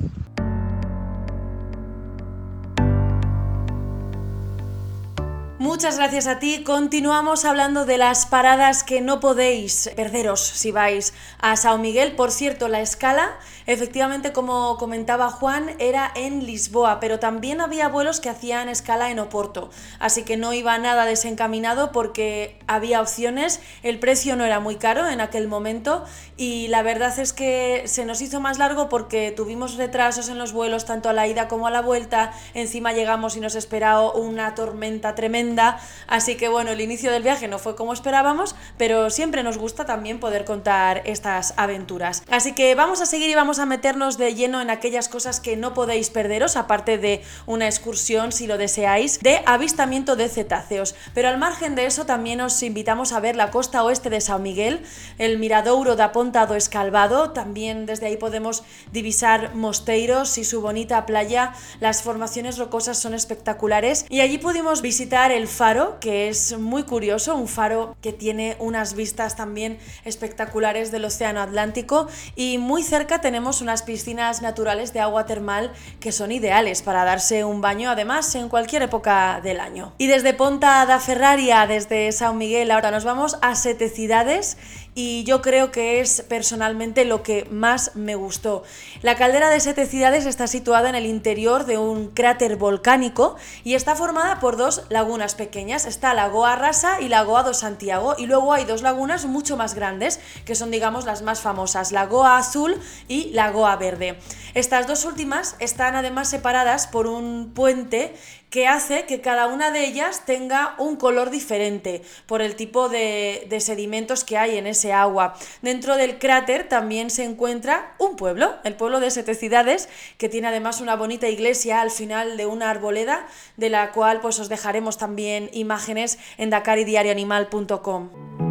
Muchas 5.81 5.97
gracias 5.97 6.27
a 6.27 6.37
ti. 6.37 6.63
Continuamos 6.63 7.43
hablando 7.43 7.85
de 7.85 7.97
las 7.97 8.27
paradas 8.27 8.83
que 8.83 9.01
no 9.01 9.19
podéis 9.19 9.89
perderos 9.95 10.39
si 10.39 10.71
vais 10.71 11.11
a 11.39 11.55
Sao 11.55 11.79
Miguel. 11.79 12.15
Por 12.15 12.29
cierto, 12.29 12.67
la 12.67 12.81
escala, 12.81 13.31
efectivamente, 13.65 14.31
como 14.31 14.77
comentaba 14.77 15.31
Juan, 15.31 15.71
era 15.79 16.11
en 16.13 16.45
Lisboa, 16.45 16.99
pero 16.99 17.17
también 17.17 17.61
había 17.61 17.87
vuelos 17.87 18.19
que 18.19 18.29
hacían 18.29 18.69
escala 18.69 19.09
en 19.09 19.17
Oporto. 19.17 19.71
Así 19.97 20.21
que 20.21 20.37
no 20.37 20.53
iba 20.53 20.77
nada 20.77 21.05
desencaminado 21.05 21.91
porque 21.91 22.59
había 22.67 23.01
opciones. 23.01 23.59
El 23.81 23.97
precio 23.97 24.35
no 24.35 24.45
era 24.45 24.59
muy 24.59 24.75
caro 24.75 25.09
en 25.09 25.19
aquel 25.19 25.47
momento 25.47 26.05
y 26.37 26.67
la 26.67 26.83
verdad 26.83 27.17
es 27.17 27.33
que 27.33 27.85
se 27.87 28.05
nos 28.05 28.21
hizo 28.21 28.39
más 28.39 28.59
largo 28.59 28.87
porque 28.87 29.31
tuvimos 29.31 29.77
retrasos 29.77 30.29
en 30.29 30.37
los 30.37 30.53
vuelos, 30.53 30.85
tanto 30.85 31.09
a 31.09 31.13
la 31.13 31.25
ida 31.25 31.47
como 31.47 31.65
a 31.65 31.71
la 31.71 31.81
vuelta. 31.81 32.33
Encima 32.53 32.93
llegamos 32.93 33.35
y 33.35 33.39
nos 33.39 33.55
esperaba 33.55 34.13
una 34.13 34.53
tormenta 34.53 35.15
tremenda 35.15 35.70
así 36.07 36.35
que 36.35 36.49
bueno, 36.49 36.71
el 36.71 36.81
inicio 36.81 37.11
del 37.11 37.23
viaje 37.23 37.47
no 37.47 37.59
fue 37.59 37.75
como 37.75 37.93
esperábamos, 37.93 38.55
pero 38.77 39.09
siempre 39.09 39.43
nos 39.43 39.57
gusta 39.57 39.85
también 39.85 40.19
poder 40.19 40.45
contar 40.45 41.01
estas 41.05 41.53
aventuras. 41.57 42.23
Así 42.29 42.53
que 42.53 42.75
vamos 42.75 43.01
a 43.01 43.05
seguir 43.05 43.29
y 43.29 43.35
vamos 43.35 43.59
a 43.59 43.65
meternos 43.65 44.17
de 44.17 44.33
lleno 44.33 44.61
en 44.61 44.69
aquellas 44.69 45.09
cosas 45.09 45.39
que 45.39 45.57
no 45.57 45.73
podéis 45.73 46.09
perderos, 46.09 46.55
aparte 46.55 46.97
de 46.97 47.23
una 47.45 47.65
excursión, 47.65 48.31
si 48.31 48.47
lo 48.47 48.57
deseáis, 48.57 49.19
de 49.19 49.41
avistamiento 49.45 50.15
de 50.15 50.29
cetáceos. 50.29 50.95
Pero 51.13 51.29
al 51.29 51.37
margen 51.37 51.75
de 51.75 51.85
eso, 51.85 52.05
también 52.05 52.41
os 52.41 52.61
invitamos 52.63 53.11
a 53.11 53.19
ver 53.19 53.35
la 53.35 53.51
costa 53.51 53.83
oeste 53.83 54.09
de 54.09 54.21
Sao 54.21 54.39
Miguel, 54.39 54.83
el 55.17 55.37
Miradouro 55.37 55.95
da 55.95 56.11
Ponta 56.11 56.45
do 56.45 56.55
Escalvado, 56.55 57.31
también 57.31 57.85
desde 57.85 58.07
ahí 58.07 58.17
podemos 58.17 58.63
divisar 58.91 59.55
Mosteiros 59.55 60.37
y 60.37 60.43
su 60.43 60.61
bonita 60.61 61.05
playa, 61.05 61.53
las 61.79 62.01
formaciones 62.01 62.57
rocosas 62.57 62.97
son 62.97 63.13
espectaculares 63.13 64.05
y 64.09 64.21
allí 64.21 64.37
pudimos 64.37 64.81
visitar 64.81 65.31
el 65.31 65.47
faro, 65.61 65.99
que 65.99 66.27
es 66.27 66.57
muy 66.57 66.81
curioso, 66.85 67.35
un 67.35 67.47
faro 67.47 67.95
que 68.01 68.13
tiene 68.13 68.55
unas 68.57 68.95
vistas 68.95 69.35
también 69.35 69.77
espectaculares 70.05 70.89
del 70.89 71.05
Océano 71.05 71.39
Atlántico 71.39 72.07
y 72.35 72.57
muy 72.57 72.81
cerca 72.81 73.21
tenemos 73.21 73.61
unas 73.61 73.83
piscinas 73.83 74.41
naturales 74.41 74.91
de 74.91 75.01
agua 75.01 75.27
termal 75.27 75.71
que 75.99 76.11
son 76.11 76.31
ideales 76.31 76.81
para 76.81 77.05
darse 77.05 77.43
un 77.45 77.61
baño, 77.61 77.91
además 77.91 78.33
en 78.33 78.49
cualquier 78.49 78.81
época 78.81 79.39
del 79.43 79.59
año. 79.59 79.93
Y 79.99 80.07
desde 80.07 80.33
Ponta 80.33 80.83
da 80.87 80.99
Ferraria, 80.99 81.67
desde 81.67 82.11
San 82.11 82.39
Miguel, 82.39 82.71
ahora 82.71 82.89
nos 82.89 83.03
vamos 83.03 83.37
a 83.43 83.53
Seteciudades 83.53 84.57
y 84.93 85.23
yo 85.23 85.41
creo 85.41 85.71
que 85.71 86.01
es 86.01 86.21
personalmente 86.27 87.05
lo 87.05 87.23
que 87.23 87.47
más 87.49 87.95
me 87.95 88.15
gustó. 88.15 88.63
La 89.01 89.15
caldera 89.15 89.49
de 89.49 89.59
Sete 89.59 89.85
Ciudades 89.85 90.25
está 90.25 90.47
situada 90.47 90.89
en 90.89 90.95
el 90.95 91.05
interior 91.05 91.65
de 91.65 91.77
un 91.77 92.09
cráter 92.09 92.57
volcánico 92.57 93.35
y 93.63 93.75
está 93.75 93.95
formada 93.95 94.39
por 94.39 94.57
dos 94.57 94.83
lagunas 94.89 95.35
pequeñas. 95.35 95.85
Está 95.85 96.13
la 96.13 96.27
Goa 96.27 96.55
Rasa 96.55 96.99
y 96.99 97.07
la 97.07 97.23
Goa 97.23 97.43
do 97.43 97.53
Santiago 97.53 98.15
y 98.17 98.25
luego 98.25 98.53
hay 98.53 98.65
dos 98.65 98.81
lagunas 98.81 99.25
mucho 99.25 99.55
más 99.55 99.75
grandes 99.75 100.19
que 100.45 100.55
son 100.55 100.71
digamos 100.71 101.05
las 101.05 101.21
más 101.21 101.39
famosas, 101.39 101.91
la 101.91 102.05
Goa 102.05 102.37
Azul 102.37 102.77
y 103.07 103.29
la 103.31 103.51
Goa 103.51 103.75
Verde. 103.77 104.19
Estas 104.53 104.87
dos 104.87 105.05
últimas 105.05 105.55
están 105.59 105.95
además 105.95 106.29
separadas 106.29 106.87
por 106.87 107.07
un 107.07 107.53
puente 107.53 108.13
que 108.51 108.67
hace 108.67 109.05
que 109.05 109.21
cada 109.21 109.47
una 109.47 109.71
de 109.71 109.85
ellas 109.85 110.25
tenga 110.25 110.75
un 110.77 110.97
color 110.97 111.31
diferente 111.31 112.03
por 112.27 112.41
el 112.41 112.55
tipo 112.55 112.89
de, 112.89 113.47
sedimentos 113.59 114.23
que 114.23 114.37
hay 114.37 114.57
en 114.57 114.67
ese 114.67 114.93
agua. 114.93 115.35
Dentro 115.61 115.95
del 115.95 116.19
cráter 116.19 116.67
también 116.67 117.09
se 117.09 117.23
encuentra 117.23 117.95
un 117.97 118.17
pueblo, 118.17 118.53
el 118.65 118.75
pueblo 118.75 118.99
de 118.99 119.09
Setecidades, 119.09 119.87
que 120.17 120.29
tiene 120.29 120.49
además 120.49 120.81
una 120.81 120.95
bonita 120.95 121.29
iglesia 121.29 121.81
al 121.81 121.91
final 121.91 122.35
de 122.35 122.45
una 122.45 122.69
arboleda, 122.69 123.25
de 123.55 123.69
la 123.69 123.93
cual 123.93 124.19
pues 124.19 124.37
os 124.39 124.49
dejaremos 124.49 124.97
también 124.97 125.49
imágenes 125.53 126.19
en 126.37 126.49
dakaridiarioanimal.com. 126.49 128.50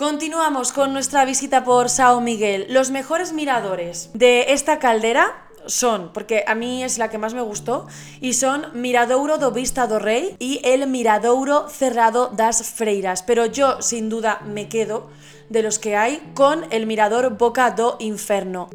Continuamos 0.00 0.72
con 0.72 0.94
nuestra 0.94 1.26
visita 1.26 1.62
por 1.62 1.90
Sao 1.90 2.22
Miguel. 2.22 2.64
Los 2.70 2.90
mejores 2.90 3.34
miradores 3.34 4.08
de 4.14 4.54
esta 4.54 4.78
caldera 4.78 5.46
son, 5.66 6.10
porque 6.14 6.42
a 6.46 6.54
mí 6.54 6.82
es 6.82 6.96
la 6.96 7.10
que 7.10 7.18
más 7.18 7.34
me 7.34 7.42
gustó, 7.42 7.86
y 8.18 8.32
son 8.32 8.64
Miradouro 8.72 9.36
do 9.36 9.52
Vista 9.52 9.86
do 9.86 9.98
Rey 9.98 10.36
y 10.38 10.62
el 10.64 10.86
Miradouro 10.86 11.68
Cerrado 11.68 12.30
das 12.34 12.62
Freiras. 12.72 13.22
Pero 13.22 13.44
yo, 13.44 13.82
sin 13.82 14.08
duda, 14.08 14.40
me 14.46 14.70
quedo 14.70 15.10
de 15.50 15.62
los 15.62 15.78
que 15.78 15.96
hay 15.96 16.32
con 16.32 16.64
el 16.70 16.86
Mirador 16.86 17.36
Boca 17.36 17.70
do 17.72 17.98
Inferno. 18.00 18.70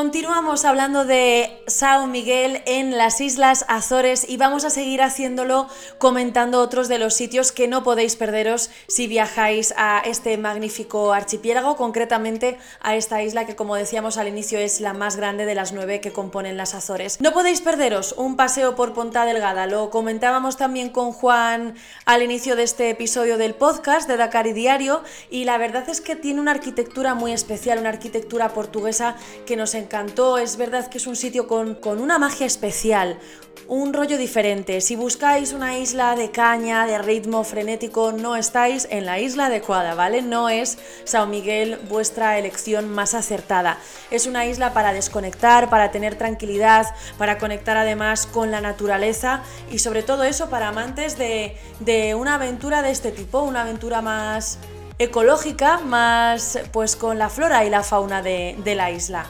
Continuamos 0.00 0.64
hablando 0.64 1.04
de 1.04 1.62
Sao 1.66 2.06
Miguel 2.06 2.62
en 2.64 2.96
las 2.96 3.20
Islas 3.20 3.66
Azores 3.68 4.24
y 4.26 4.38
vamos 4.38 4.64
a 4.64 4.70
seguir 4.70 5.02
haciéndolo 5.02 5.68
comentando 5.98 6.62
otros 6.62 6.88
de 6.88 6.98
los 6.98 7.12
sitios 7.12 7.52
que 7.52 7.68
no 7.68 7.82
podéis 7.82 8.16
perderos 8.16 8.70
si 8.88 9.06
viajáis 9.06 9.74
a 9.76 10.00
este 10.06 10.38
magnífico 10.38 11.12
archipiélago, 11.12 11.76
concretamente 11.76 12.56
a 12.80 12.96
esta 12.96 13.22
isla 13.22 13.44
que 13.44 13.56
como 13.56 13.76
decíamos 13.76 14.16
al 14.16 14.28
inicio 14.28 14.58
es 14.58 14.80
la 14.80 14.94
más 14.94 15.16
grande 15.16 15.44
de 15.44 15.54
las 15.54 15.72
nueve 15.72 16.00
que 16.00 16.12
componen 16.12 16.56
las 16.56 16.74
Azores. 16.74 17.20
No 17.20 17.34
podéis 17.34 17.60
perderos 17.60 18.14
un 18.16 18.36
paseo 18.36 18.74
por 18.76 18.94
Ponta 18.94 19.26
Delgada, 19.26 19.66
lo 19.66 19.90
comentábamos 19.90 20.56
también 20.56 20.88
con 20.88 21.12
Juan 21.12 21.74
al 22.06 22.22
inicio 22.22 22.56
de 22.56 22.62
este 22.62 22.88
episodio 22.88 23.36
del 23.36 23.54
podcast 23.54 24.08
de 24.08 24.16
Dakar 24.16 24.46
y 24.46 24.54
Diario 24.54 25.02
y 25.28 25.44
la 25.44 25.58
verdad 25.58 25.86
es 25.90 26.00
que 26.00 26.16
tiene 26.16 26.40
una 26.40 26.52
arquitectura 26.52 27.12
muy 27.12 27.32
especial, 27.32 27.78
una 27.78 27.90
arquitectura 27.90 28.54
portuguesa 28.54 29.16
que 29.44 29.56
nos 29.56 29.74
Es 29.92 30.56
verdad 30.56 30.86
que 30.86 30.98
es 30.98 31.08
un 31.08 31.16
sitio 31.16 31.48
con, 31.48 31.76
una 31.84 32.20
magia 32.20 32.46
especial, 32.46 33.18
un 33.66 33.92
rollo 33.92 34.18
diferente. 34.18 34.80
Si 34.80 34.94
buscáis 34.94 35.52
una 35.52 35.78
isla 35.78 36.14
de 36.14 36.30
caña, 36.30 36.86
de 36.86 36.96
ritmo 36.98 37.42
frenético, 37.42 38.12
no 38.12 38.36
estáis 38.36 38.86
en 38.92 39.04
la 39.04 39.18
isla 39.18 39.46
adecuada, 39.46 39.96
¿vale? 39.96 40.22
No 40.22 40.48
es 40.48 40.78
Sao 41.02 41.26
Miguel 41.26 41.76
vuestra 41.88 42.38
elección 42.38 42.88
más 42.88 43.14
acertada. 43.14 43.78
Es 44.12 44.28
una 44.28 44.46
isla 44.46 44.72
para 44.72 44.92
desconectar, 44.92 45.68
para 45.68 45.90
tener 45.90 46.14
tranquilidad, 46.14 46.86
para 47.18 47.38
conectar 47.38 47.76
además 47.76 48.26
con 48.26 48.52
la 48.52 48.60
naturaleza 48.60 49.42
y 49.72 49.80
sobre 49.80 50.04
todo 50.04 50.22
eso 50.22 50.48
para 50.50 50.68
amantes 50.68 51.18
de, 51.18 52.14
una 52.14 52.36
aventura 52.36 52.82
de 52.82 52.92
este 52.92 53.10
tipo, 53.10 53.40
una 53.40 53.62
aventura 53.62 54.02
más 54.02 54.58
ecológica, 55.00 55.78
más 55.78 56.60
pues 56.72 56.94
con 56.94 57.18
la 57.18 57.28
flora 57.28 57.64
y 57.64 57.70
la 57.70 57.82
fauna 57.82 58.22
de 58.22 58.74
la 58.76 58.92
isla. 58.92 59.26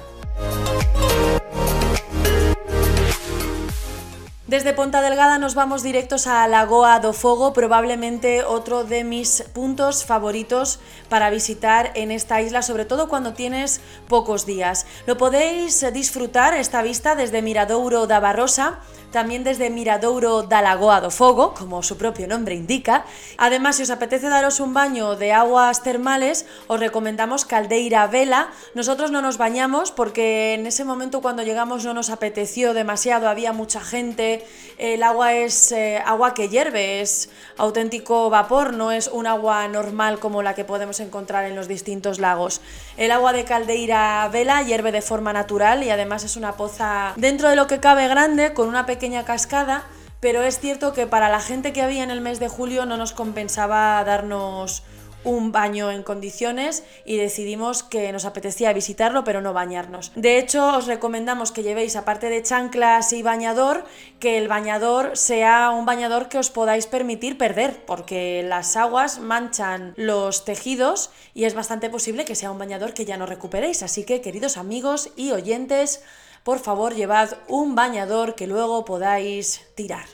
Desde 4.51 4.73
Ponta 4.73 5.01
Delgada 5.01 5.39
nos 5.39 5.55
vamos 5.55 5.85
directos 5.85 6.27
a 6.27 6.43
Lagoa 6.49 6.99
do 6.99 7.15
Fogo, 7.15 7.53
probablemente 7.55 8.43
otro 8.43 8.83
de 8.83 9.07
mis 9.07 9.47
puntos 9.55 10.03
favoritos 10.03 10.81
para 11.07 11.31
visitar 11.31 11.95
en 11.95 12.11
esta 12.11 12.43
isla, 12.43 12.61
sobre 12.63 12.85
todo 12.85 13.07
cuando 13.07 13.33
tienes 13.33 13.81
pocos 14.09 14.47
días. 14.47 14.87
Lo 15.07 15.15
podéis 15.17 15.87
disfrutar 15.95 16.53
esta 16.55 16.83
vista 16.83 17.15
desde 17.15 17.47
Miradouro 17.47 18.09
da 18.09 18.19
Barrosa, 18.19 18.83
también 19.11 19.45
desde 19.45 19.71
Miradouro 19.71 20.43
da 20.43 20.63
Lagoa 20.63 21.11
Fogo, 21.11 21.55
como 21.55 21.83
su 21.83 21.97
propio 21.97 22.29
nombre 22.29 22.55
indica. 22.55 23.05
Además, 23.37 23.77
si 23.77 23.83
os 23.83 23.91
apetece 23.91 24.29
daros 24.29 24.61
un 24.61 24.75
baño 24.75 25.17
de 25.17 25.33
aguas 25.33 25.83
termales, 25.83 26.47
os 26.69 26.79
recomendamos 26.79 27.45
Caldeira 27.45 28.07
Vela. 28.07 28.51
Nosotros 28.75 29.11
no 29.11 29.23
nos 29.23 29.39
bañamos 29.39 29.91
porque 29.91 30.55
en 30.55 30.67
ese 30.67 30.85
momento 30.85 31.21
cuando 31.21 31.43
llegamos 31.43 31.85
no 31.85 31.95
nos 31.95 32.11
apeteció 32.11 32.75
demasiado, 32.75 33.29
había 33.29 33.53
mucha 33.53 33.81
gente, 33.81 34.47
el 34.79 35.03
agua 35.03 35.35
es 35.35 35.73
eh, 35.73 35.99
agua 36.05 36.35
que 36.35 36.49
hierve, 36.49 37.01
es 37.01 37.31
auténtico 37.57 38.31
vapor, 38.31 38.75
no 38.75 38.93
es 38.93 39.09
un 39.09 39.27
agua 39.27 39.67
normal 39.69 40.19
como 40.21 40.43
la 40.43 40.55
que 40.55 40.65
podemos 40.65 41.01
encontrar 41.01 41.45
en 41.47 41.57
los 41.57 41.69
distintos 41.69 42.19
lagos. 42.19 42.61
El 42.97 43.11
agua 43.11 43.33
de 43.33 43.45
Caldeira 43.45 44.29
Vela 44.33 44.63
hierve 44.63 44.93
de 44.93 45.03
forma 45.03 45.33
natural 45.33 45.83
y 45.83 45.91
además 45.91 46.25
es 46.25 46.37
una 46.37 46.57
poza 46.57 47.13
dentro 47.17 47.49
de 47.49 47.57
lo 47.57 47.67
que 47.67 47.81
cabe 47.81 48.07
grande 48.09 48.53
con 48.55 48.69
una 48.69 48.87
pequeña 48.87 49.00
pequeña 49.01 49.25
cascada, 49.25 49.87
pero 50.21 50.43
es 50.43 50.61
cierto 50.61 50.93
que 50.93 51.07
para 51.07 51.31
la 51.31 51.41
gente 51.41 51.73
que 51.73 51.81
había 51.81 52.05
en 52.05 52.11
el 52.11 52.21
mes 52.21 52.39
de 52.39 52.49
julio 52.49 52.85
no 52.85 52.99
nos 52.99 53.13
compensaba 53.15 54.05
darnos 54.05 54.83
un 55.25 55.53
baño 55.53 55.91
en 55.91 56.03
condiciones 56.03 56.85
y 57.07 57.17
decidimos 57.17 57.83
que 57.83 58.13
nos 58.13 58.27
apetecía 58.27 58.75
visitarlo 58.75 59.25
pero 59.25 59.41
no 59.41 59.55
bañarnos. 59.55 60.13
De 60.17 60.39
hecho 60.39 60.77
os 60.77 60.87
recomendamos 60.87 61.51
que 61.51 61.63
llevéis 61.63 61.97
aparte 61.97 62.29
de 62.29 62.43
chanclas 62.43 63.15
y 63.15 63.23
bañador 63.23 63.85
que 64.19 64.37
el 64.37 64.49
bañador 64.49 65.17
sea 65.17 65.71
un 65.71 65.87
bañador 65.87 66.29
que 66.29 66.37
os 66.37 66.51
podáis 66.51 66.87
permitir 66.87 67.39
perder 67.39 67.87
porque 67.87 68.43
las 68.43 68.77
aguas 68.77 69.19
manchan 69.19 69.95
los 69.97 70.45
tejidos 70.45 71.09
y 71.33 71.45
es 71.45 71.55
bastante 71.55 71.89
posible 71.89 72.27
que 72.27 72.35
sea 72.35 72.51
un 72.51 72.59
bañador 72.59 72.93
que 72.93 73.07
ya 73.07 73.17
no 73.17 73.25
recuperéis. 73.25 73.83
Así 73.83 74.05
que 74.05 74.21
queridos 74.21 74.59
amigos 74.59 75.09
y 75.17 75.33
oyentes 75.33 76.03
por 76.45 76.59
favor 76.59 76.95
llevad 76.95 77.37
un 77.49 77.75
bañador 77.75 78.35
que 78.35 78.47
luego 78.47 78.85
podáis 78.85 79.63
tirar. 79.75 80.07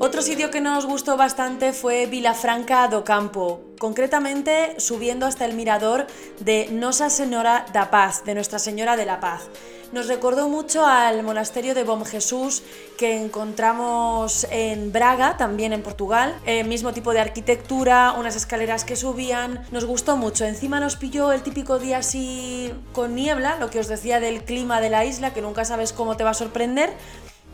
Otro 0.00 0.22
sitio 0.22 0.50
que 0.50 0.60
nos 0.60 0.86
gustó 0.86 1.16
bastante 1.16 1.72
fue 1.72 2.06
Vilafranca 2.06 2.88
do 2.88 3.04
Campo, 3.04 3.60
concretamente 3.78 4.80
subiendo 4.80 5.26
hasta 5.26 5.44
el 5.44 5.54
mirador 5.54 6.06
de 6.40 6.68
Nosa 6.72 7.10
Señora 7.10 7.66
da 7.72 7.90
Paz, 7.90 8.24
de 8.24 8.34
Nuestra 8.34 8.58
Señora 8.58 8.96
de 8.96 9.06
la 9.06 9.20
Paz. 9.20 9.50
Nos 9.90 10.06
recordó 10.06 10.50
mucho 10.50 10.84
al 10.84 11.22
monasterio 11.22 11.74
de 11.74 11.82
Bom 11.82 12.04
Jesús 12.04 12.62
que 12.98 13.16
encontramos 13.16 14.46
en 14.50 14.92
Braga, 14.92 15.38
también 15.38 15.72
en 15.72 15.82
Portugal. 15.82 16.38
El 16.44 16.68
mismo 16.68 16.92
tipo 16.92 17.14
de 17.14 17.20
arquitectura, 17.20 18.12
unas 18.18 18.36
escaleras 18.36 18.84
que 18.84 18.96
subían. 18.96 19.64
Nos 19.70 19.86
gustó 19.86 20.18
mucho. 20.18 20.44
Encima 20.44 20.78
nos 20.78 20.96
pilló 20.96 21.32
el 21.32 21.42
típico 21.42 21.78
día 21.78 21.98
así 21.98 22.70
con 22.92 23.14
niebla, 23.14 23.56
lo 23.58 23.70
que 23.70 23.80
os 23.80 23.88
decía 23.88 24.20
del 24.20 24.44
clima 24.44 24.82
de 24.82 24.90
la 24.90 25.06
isla, 25.06 25.32
que 25.32 25.40
nunca 25.40 25.64
sabes 25.64 25.94
cómo 25.94 26.18
te 26.18 26.24
va 26.24 26.30
a 26.30 26.34
sorprender. 26.34 26.92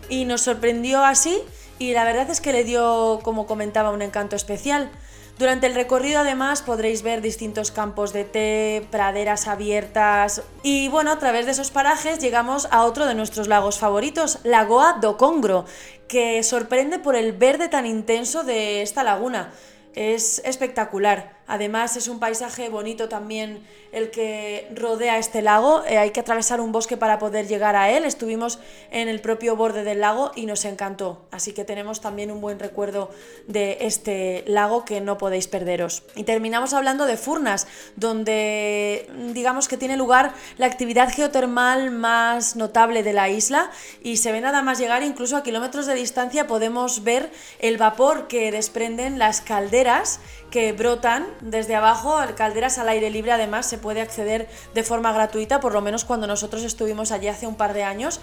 Y 0.09 0.25
nos 0.25 0.41
sorprendió 0.41 1.05
así 1.05 1.41
y 1.79 1.93
la 1.93 2.05
verdad 2.05 2.29
es 2.31 2.41
que 2.41 2.53
le 2.53 2.65
dio, 2.65 3.21
como 3.23 3.47
comentaba, 3.47 3.91
un 3.91 4.03
encanto 4.03 4.35
especial. 4.35 4.91
Durante 5.39 5.67
el 5.67 5.75
recorrido 5.75 6.21
además 6.21 6.63
podréis 6.63 7.03
ver 7.03 7.21
distintos 7.21 7.73
campos 7.73 8.13
de 8.13 8.25
té, 8.25 8.87
praderas 8.93 9.49
abiertas 9.49 10.43
y 10.63 10.89
bueno, 10.89 11.11
a 11.11 11.19
través 11.19 11.47
de 11.47 11.53
esos 11.53 11.73
parajes 11.73 12.21
llegamos 12.21 12.69
a 12.71 12.85
otro 12.85 13.07
de 13.07 13.17
nuestros 13.17 13.49
lagos 13.49 13.79
favoritos, 13.79 14.39
Lagoa 14.45 14.99
do 15.01 15.17
Congro, 15.17 15.65
que 16.07 16.41
sorprende 16.45 17.01
por 17.01 17.17
el 17.17 17.33
verde 17.33 17.69
tan 17.69 17.85
intenso 17.85 18.45
de 18.45 18.83
esta 18.83 19.03
laguna. 19.03 19.53
Es 19.97 20.41
espectacular. 20.45 21.34
Además 21.47 21.97
es 21.97 22.09
un 22.09 22.19
paisaje 22.19 22.69
bonito 22.69 23.09
también 23.09 23.63
el 23.93 24.11
que 24.11 24.69
rodea 24.75 25.19
este 25.19 25.43
lago. 25.43 25.85
Eh, 25.85 25.99
hay 25.99 26.11
que 26.11 26.21
atravesar 26.21 26.61
un 26.61 26.73
bosque 26.73 26.97
para 26.97 27.19
poder 27.19 27.47
llegar 27.47 27.77
a 27.77 27.91
él. 27.91 28.05
Estuvimos 28.05 28.59
en 28.91 29.09
el 29.09 29.21
propio 29.21 29.57
borde 29.57 29.85
del 29.85 30.01
lago 30.01 30.33
y 30.35 30.47
nos 30.47 30.65
encantó. 30.65 31.27
Así 31.31 31.53
que 31.53 31.65
tenemos 31.65 32.01
también 32.01 32.31
un 32.31 32.41
buen 32.41 32.59
recuerdo 32.59 33.11
de 33.47 33.79
este 33.83 34.45
lago 34.47 34.85
que 34.85 35.01
no 35.01 35.19
podéis 35.19 35.47
perderos. 35.47 36.03
Y 36.17 36.25
terminamos 36.25 36.73
hablando 36.73 37.07
de 37.07 37.17
Furnas, 37.17 37.67
donde 37.97 39.09
digamos 39.33 39.69
que 39.69 39.77
tiene 39.77 39.97
lugar 39.97 40.35
la 40.59 40.67
actividad 40.67 41.13
geotermal 41.13 41.91
más 41.91 42.57
notable 42.57 43.03
de 43.03 43.13
la 43.13 43.29
isla 43.29 43.71
y 44.03 44.17
se 44.19 44.33
ve 44.33 44.41
nada 44.41 44.63
más 44.63 44.79
llegar 44.79 45.03
incluso 45.03 45.37
a 45.37 45.43
kilómetros 45.43 45.87
de 45.87 45.95
distancia 45.95 46.47
podemos 46.47 47.05
ver 47.05 47.31
el 47.59 47.77
vapor 47.77 48.29
que 48.29 48.51
desprenden 48.51 49.19
las 49.19 49.41
calderas 49.41 50.21
que 50.55 50.71
brotan 50.71 51.27
desde 51.41 51.75
abajo, 51.75 52.17
calderas 52.37 52.79
al 52.79 52.89
aire 52.89 53.11
libre, 53.11 53.33
además 53.33 53.67
se 53.67 53.77
puede 53.77 54.01
acceder 54.01 54.49
de 54.73 54.85
forma 54.85 55.13
gratuita, 55.13 55.59
por 55.59 55.73
lo 55.73 55.81
menos 55.81 56.05
cuando 56.05 56.29
nosotros 56.29 56.63
estuvimos 56.63 57.11
allí 57.11 57.27
hace 57.27 57.49
un 57.49 57.57
par 57.57 57.75
de 57.75 57.83
años. 57.83 58.21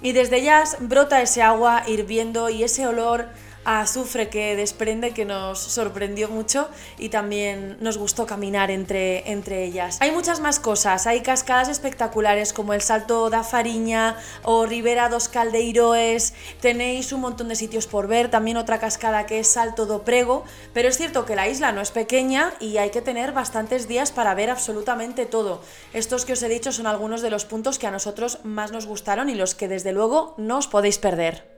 Y 0.00 0.12
desde 0.12 0.38
ellas 0.38 0.78
brota 0.80 1.20
ese 1.20 1.42
agua 1.42 1.82
hirviendo 1.86 2.48
y 2.48 2.62
ese 2.62 2.86
olor 2.86 3.26
azufre 3.64 4.28
que 4.28 4.56
desprende 4.56 5.12
que 5.12 5.24
nos 5.24 5.58
sorprendió 5.58 6.28
mucho 6.28 6.68
y 6.98 7.08
también 7.08 7.76
nos 7.80 7.98
gustó 7.98 8.26
caminar 8.26 8.70
entre, 8.70 9.30
entre 9.30 9.64
ellas. 9.64 9.98
Hay 10.00 10.10
muchas 10.10 10.40
más 10.40 10.60
cosas, 10.60 11.06
hay 11.06 11.20
cascadas 11.22 11.68
espectaculares 11.68 12.52
como 12.52 12.74
el 12.74 12.80
Salto 12.80 13.30
da 13.30 13.44
Fariña 13.44 14.16
o 14.42 14.66
Ribera 14.66 15.08
dos 15.08 15.28
Caldeiroes, 15.28 16.34
tenéis 16.60 17.12
un 17.12 17.20
montón 17.20 17.48
de 17.48 17.56
sitios 17.56 17.86
por 17.86 18.08
ver, 18.08 18.30
también 18.30 18.56
otra 18.56 18.78
cascada 18.78 19.26
que 19.26 19.38
es 19.40 19.48
Salto 19.48 19.86
do 19.86 20.02
Prego, 20.02 20.44
pero 20.72 20.88
es 20.88 20.96
cierto 20.96 21.24
que 21.24 21.36
la 21.36 21.48
isla 21.48 21.72
no 21.72 21.80
es 21.80 21.90
pequeña 21.90 22.54
y 22.60 22.78
hay 22.78 22.90
que 22.90 23.02
tener 23.02 23.32
bastantes 23.32 23.88
días 23.88 24.12
para 24.12 24.34
ver 24.34 24.50
absolutamente 24.50 25.26
todo. 25.26 25.62
Estos 25.92 26.24
que 26.24 26.34
os 26.34 26.42
he 26.42 26.48
dicho 26.48 26.72
son 26.72 26.86
algunos 26.86 27.22
de 27.22 27.30
los 27.30 27.44
puntos 27.44 27.78
que 27.78 27.86
a 27.86 27.90
nosotros 27.90 28.38
más 28.44 28.72
nos 28.72 28.86
gustaron 28.86 29.28
y 29.28 29.34
los 29.34 29.54
que 29.54 29.68
desde 29.68 29.92
luego 29.92 30.34
no 30.38 30.58
os 30.58 30.68
podéis 30.68 30.98
perder. 30.98 31.53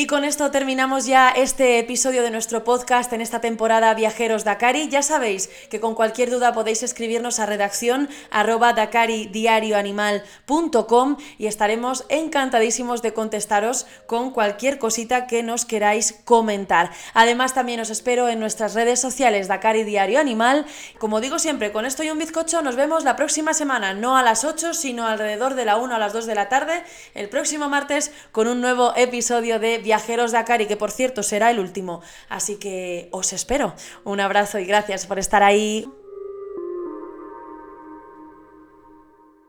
Y 0.00 0.06
con 0.06 0.22
esto 0.22 0.52
terminamos 0.52 1.06
ya 1.06 1.28
este 1.28 1.80
episodio 1.80 2.22
de 2.22 2.30
nuestro 2.30 2.62
podcast 2.62 3.12
en 3.12 3.20
esta 3.20 3.40
temporada 3.40 3.92
Viajeros 3.94 4.44
Dakari. 4.44 4.88
Ya 4.88 5.02
sabéis 5.02 5.50
que 5.70 5.80
con 5.80 5.96
cualquier 5.96 6.30
duda 6.30 6.52
podéis 6.52 6.84
escribirnos 6.84 7.40
a 7.40 7.46
redacción 7.46 8.08
arroba 8.30 8.74
dakaridiarioanimal.com 8.74 11.16
y 11.36 11.48
estaremos 11.48 12.04
encantadísimos 12.10 13.02
de 13.02 13.12
contestaros 13.12 13.86
con 14.06 14.30
cualquier 14.30 14.78
cosita 14.78 15.26
que 15.26 15.42
nos 15.42 15.64
queráis 15.64 16.14
comentar. 16.24 16.92
Además 17.12 17.52
también 17.52 17.80
os 17.80 17.90
espero 17.90 18.28
en 18.28 18.38
nuestras 18.38 18.74
redes 18.74 19.00
sociales 19.00 19.48
Dakari 19.48 19.82
Diario 19.82 20.20
Animal. 20.20 20.64
Como 21.00 21.20
digo 21.20 21.40
siempre, 21.40 21.72
con 21.72 21.84
esto 21.84 22.04
y 22.04 22.10
un 22.10 22.18
bizcocho 22.18 22.62
nos 22.62 22.76
vemos 22.76 23.02
la 23.02 23.16
próxima 23.16 23.52
semana, 23.52 23.94
no 23.94 24.16
a 24.16 24.22
las 24.22 24.44
8, 24.44 24.74
sino 24.74 25.08
alrededor 25.08 25.56
de 25.56 25.64
la 25.64 25.76
1 25.76 25.92
a 25.92 25.98
las 25.98 26.12
2 26.12 26.26
de 26.26 26.36
la 26.36 26.48
tarde, 26.48 26.84
el 27.14 27.28
próximo 27.28 27.68
martes 27.68 28.12
con 28.30 28.46
un 28.46 28.60
nuevo 28.60 28.92
episodio 28.94 29.58
de 29.58 29.87
Viajeros 29.88 30.32
Dakar 30.32 30.60
y 30.60 30.66
que 30.66 30.76
por 30.76 30.90
cierto 30.90 31.22
será 31.22 31.50
el 31.50 31.58
último. 31.58 32.02
Así 32.28 32.56
que 32.56 33.08
os 33.10 33.32
espero. 33.32 33.74
Un 34.04 34.20
abrazo 34.20 34.58
y 34.58 34.66
gracias 34.66 35.06
por 35.06 35.18
estar 35.18 35.42
ahí. 35.42 35.88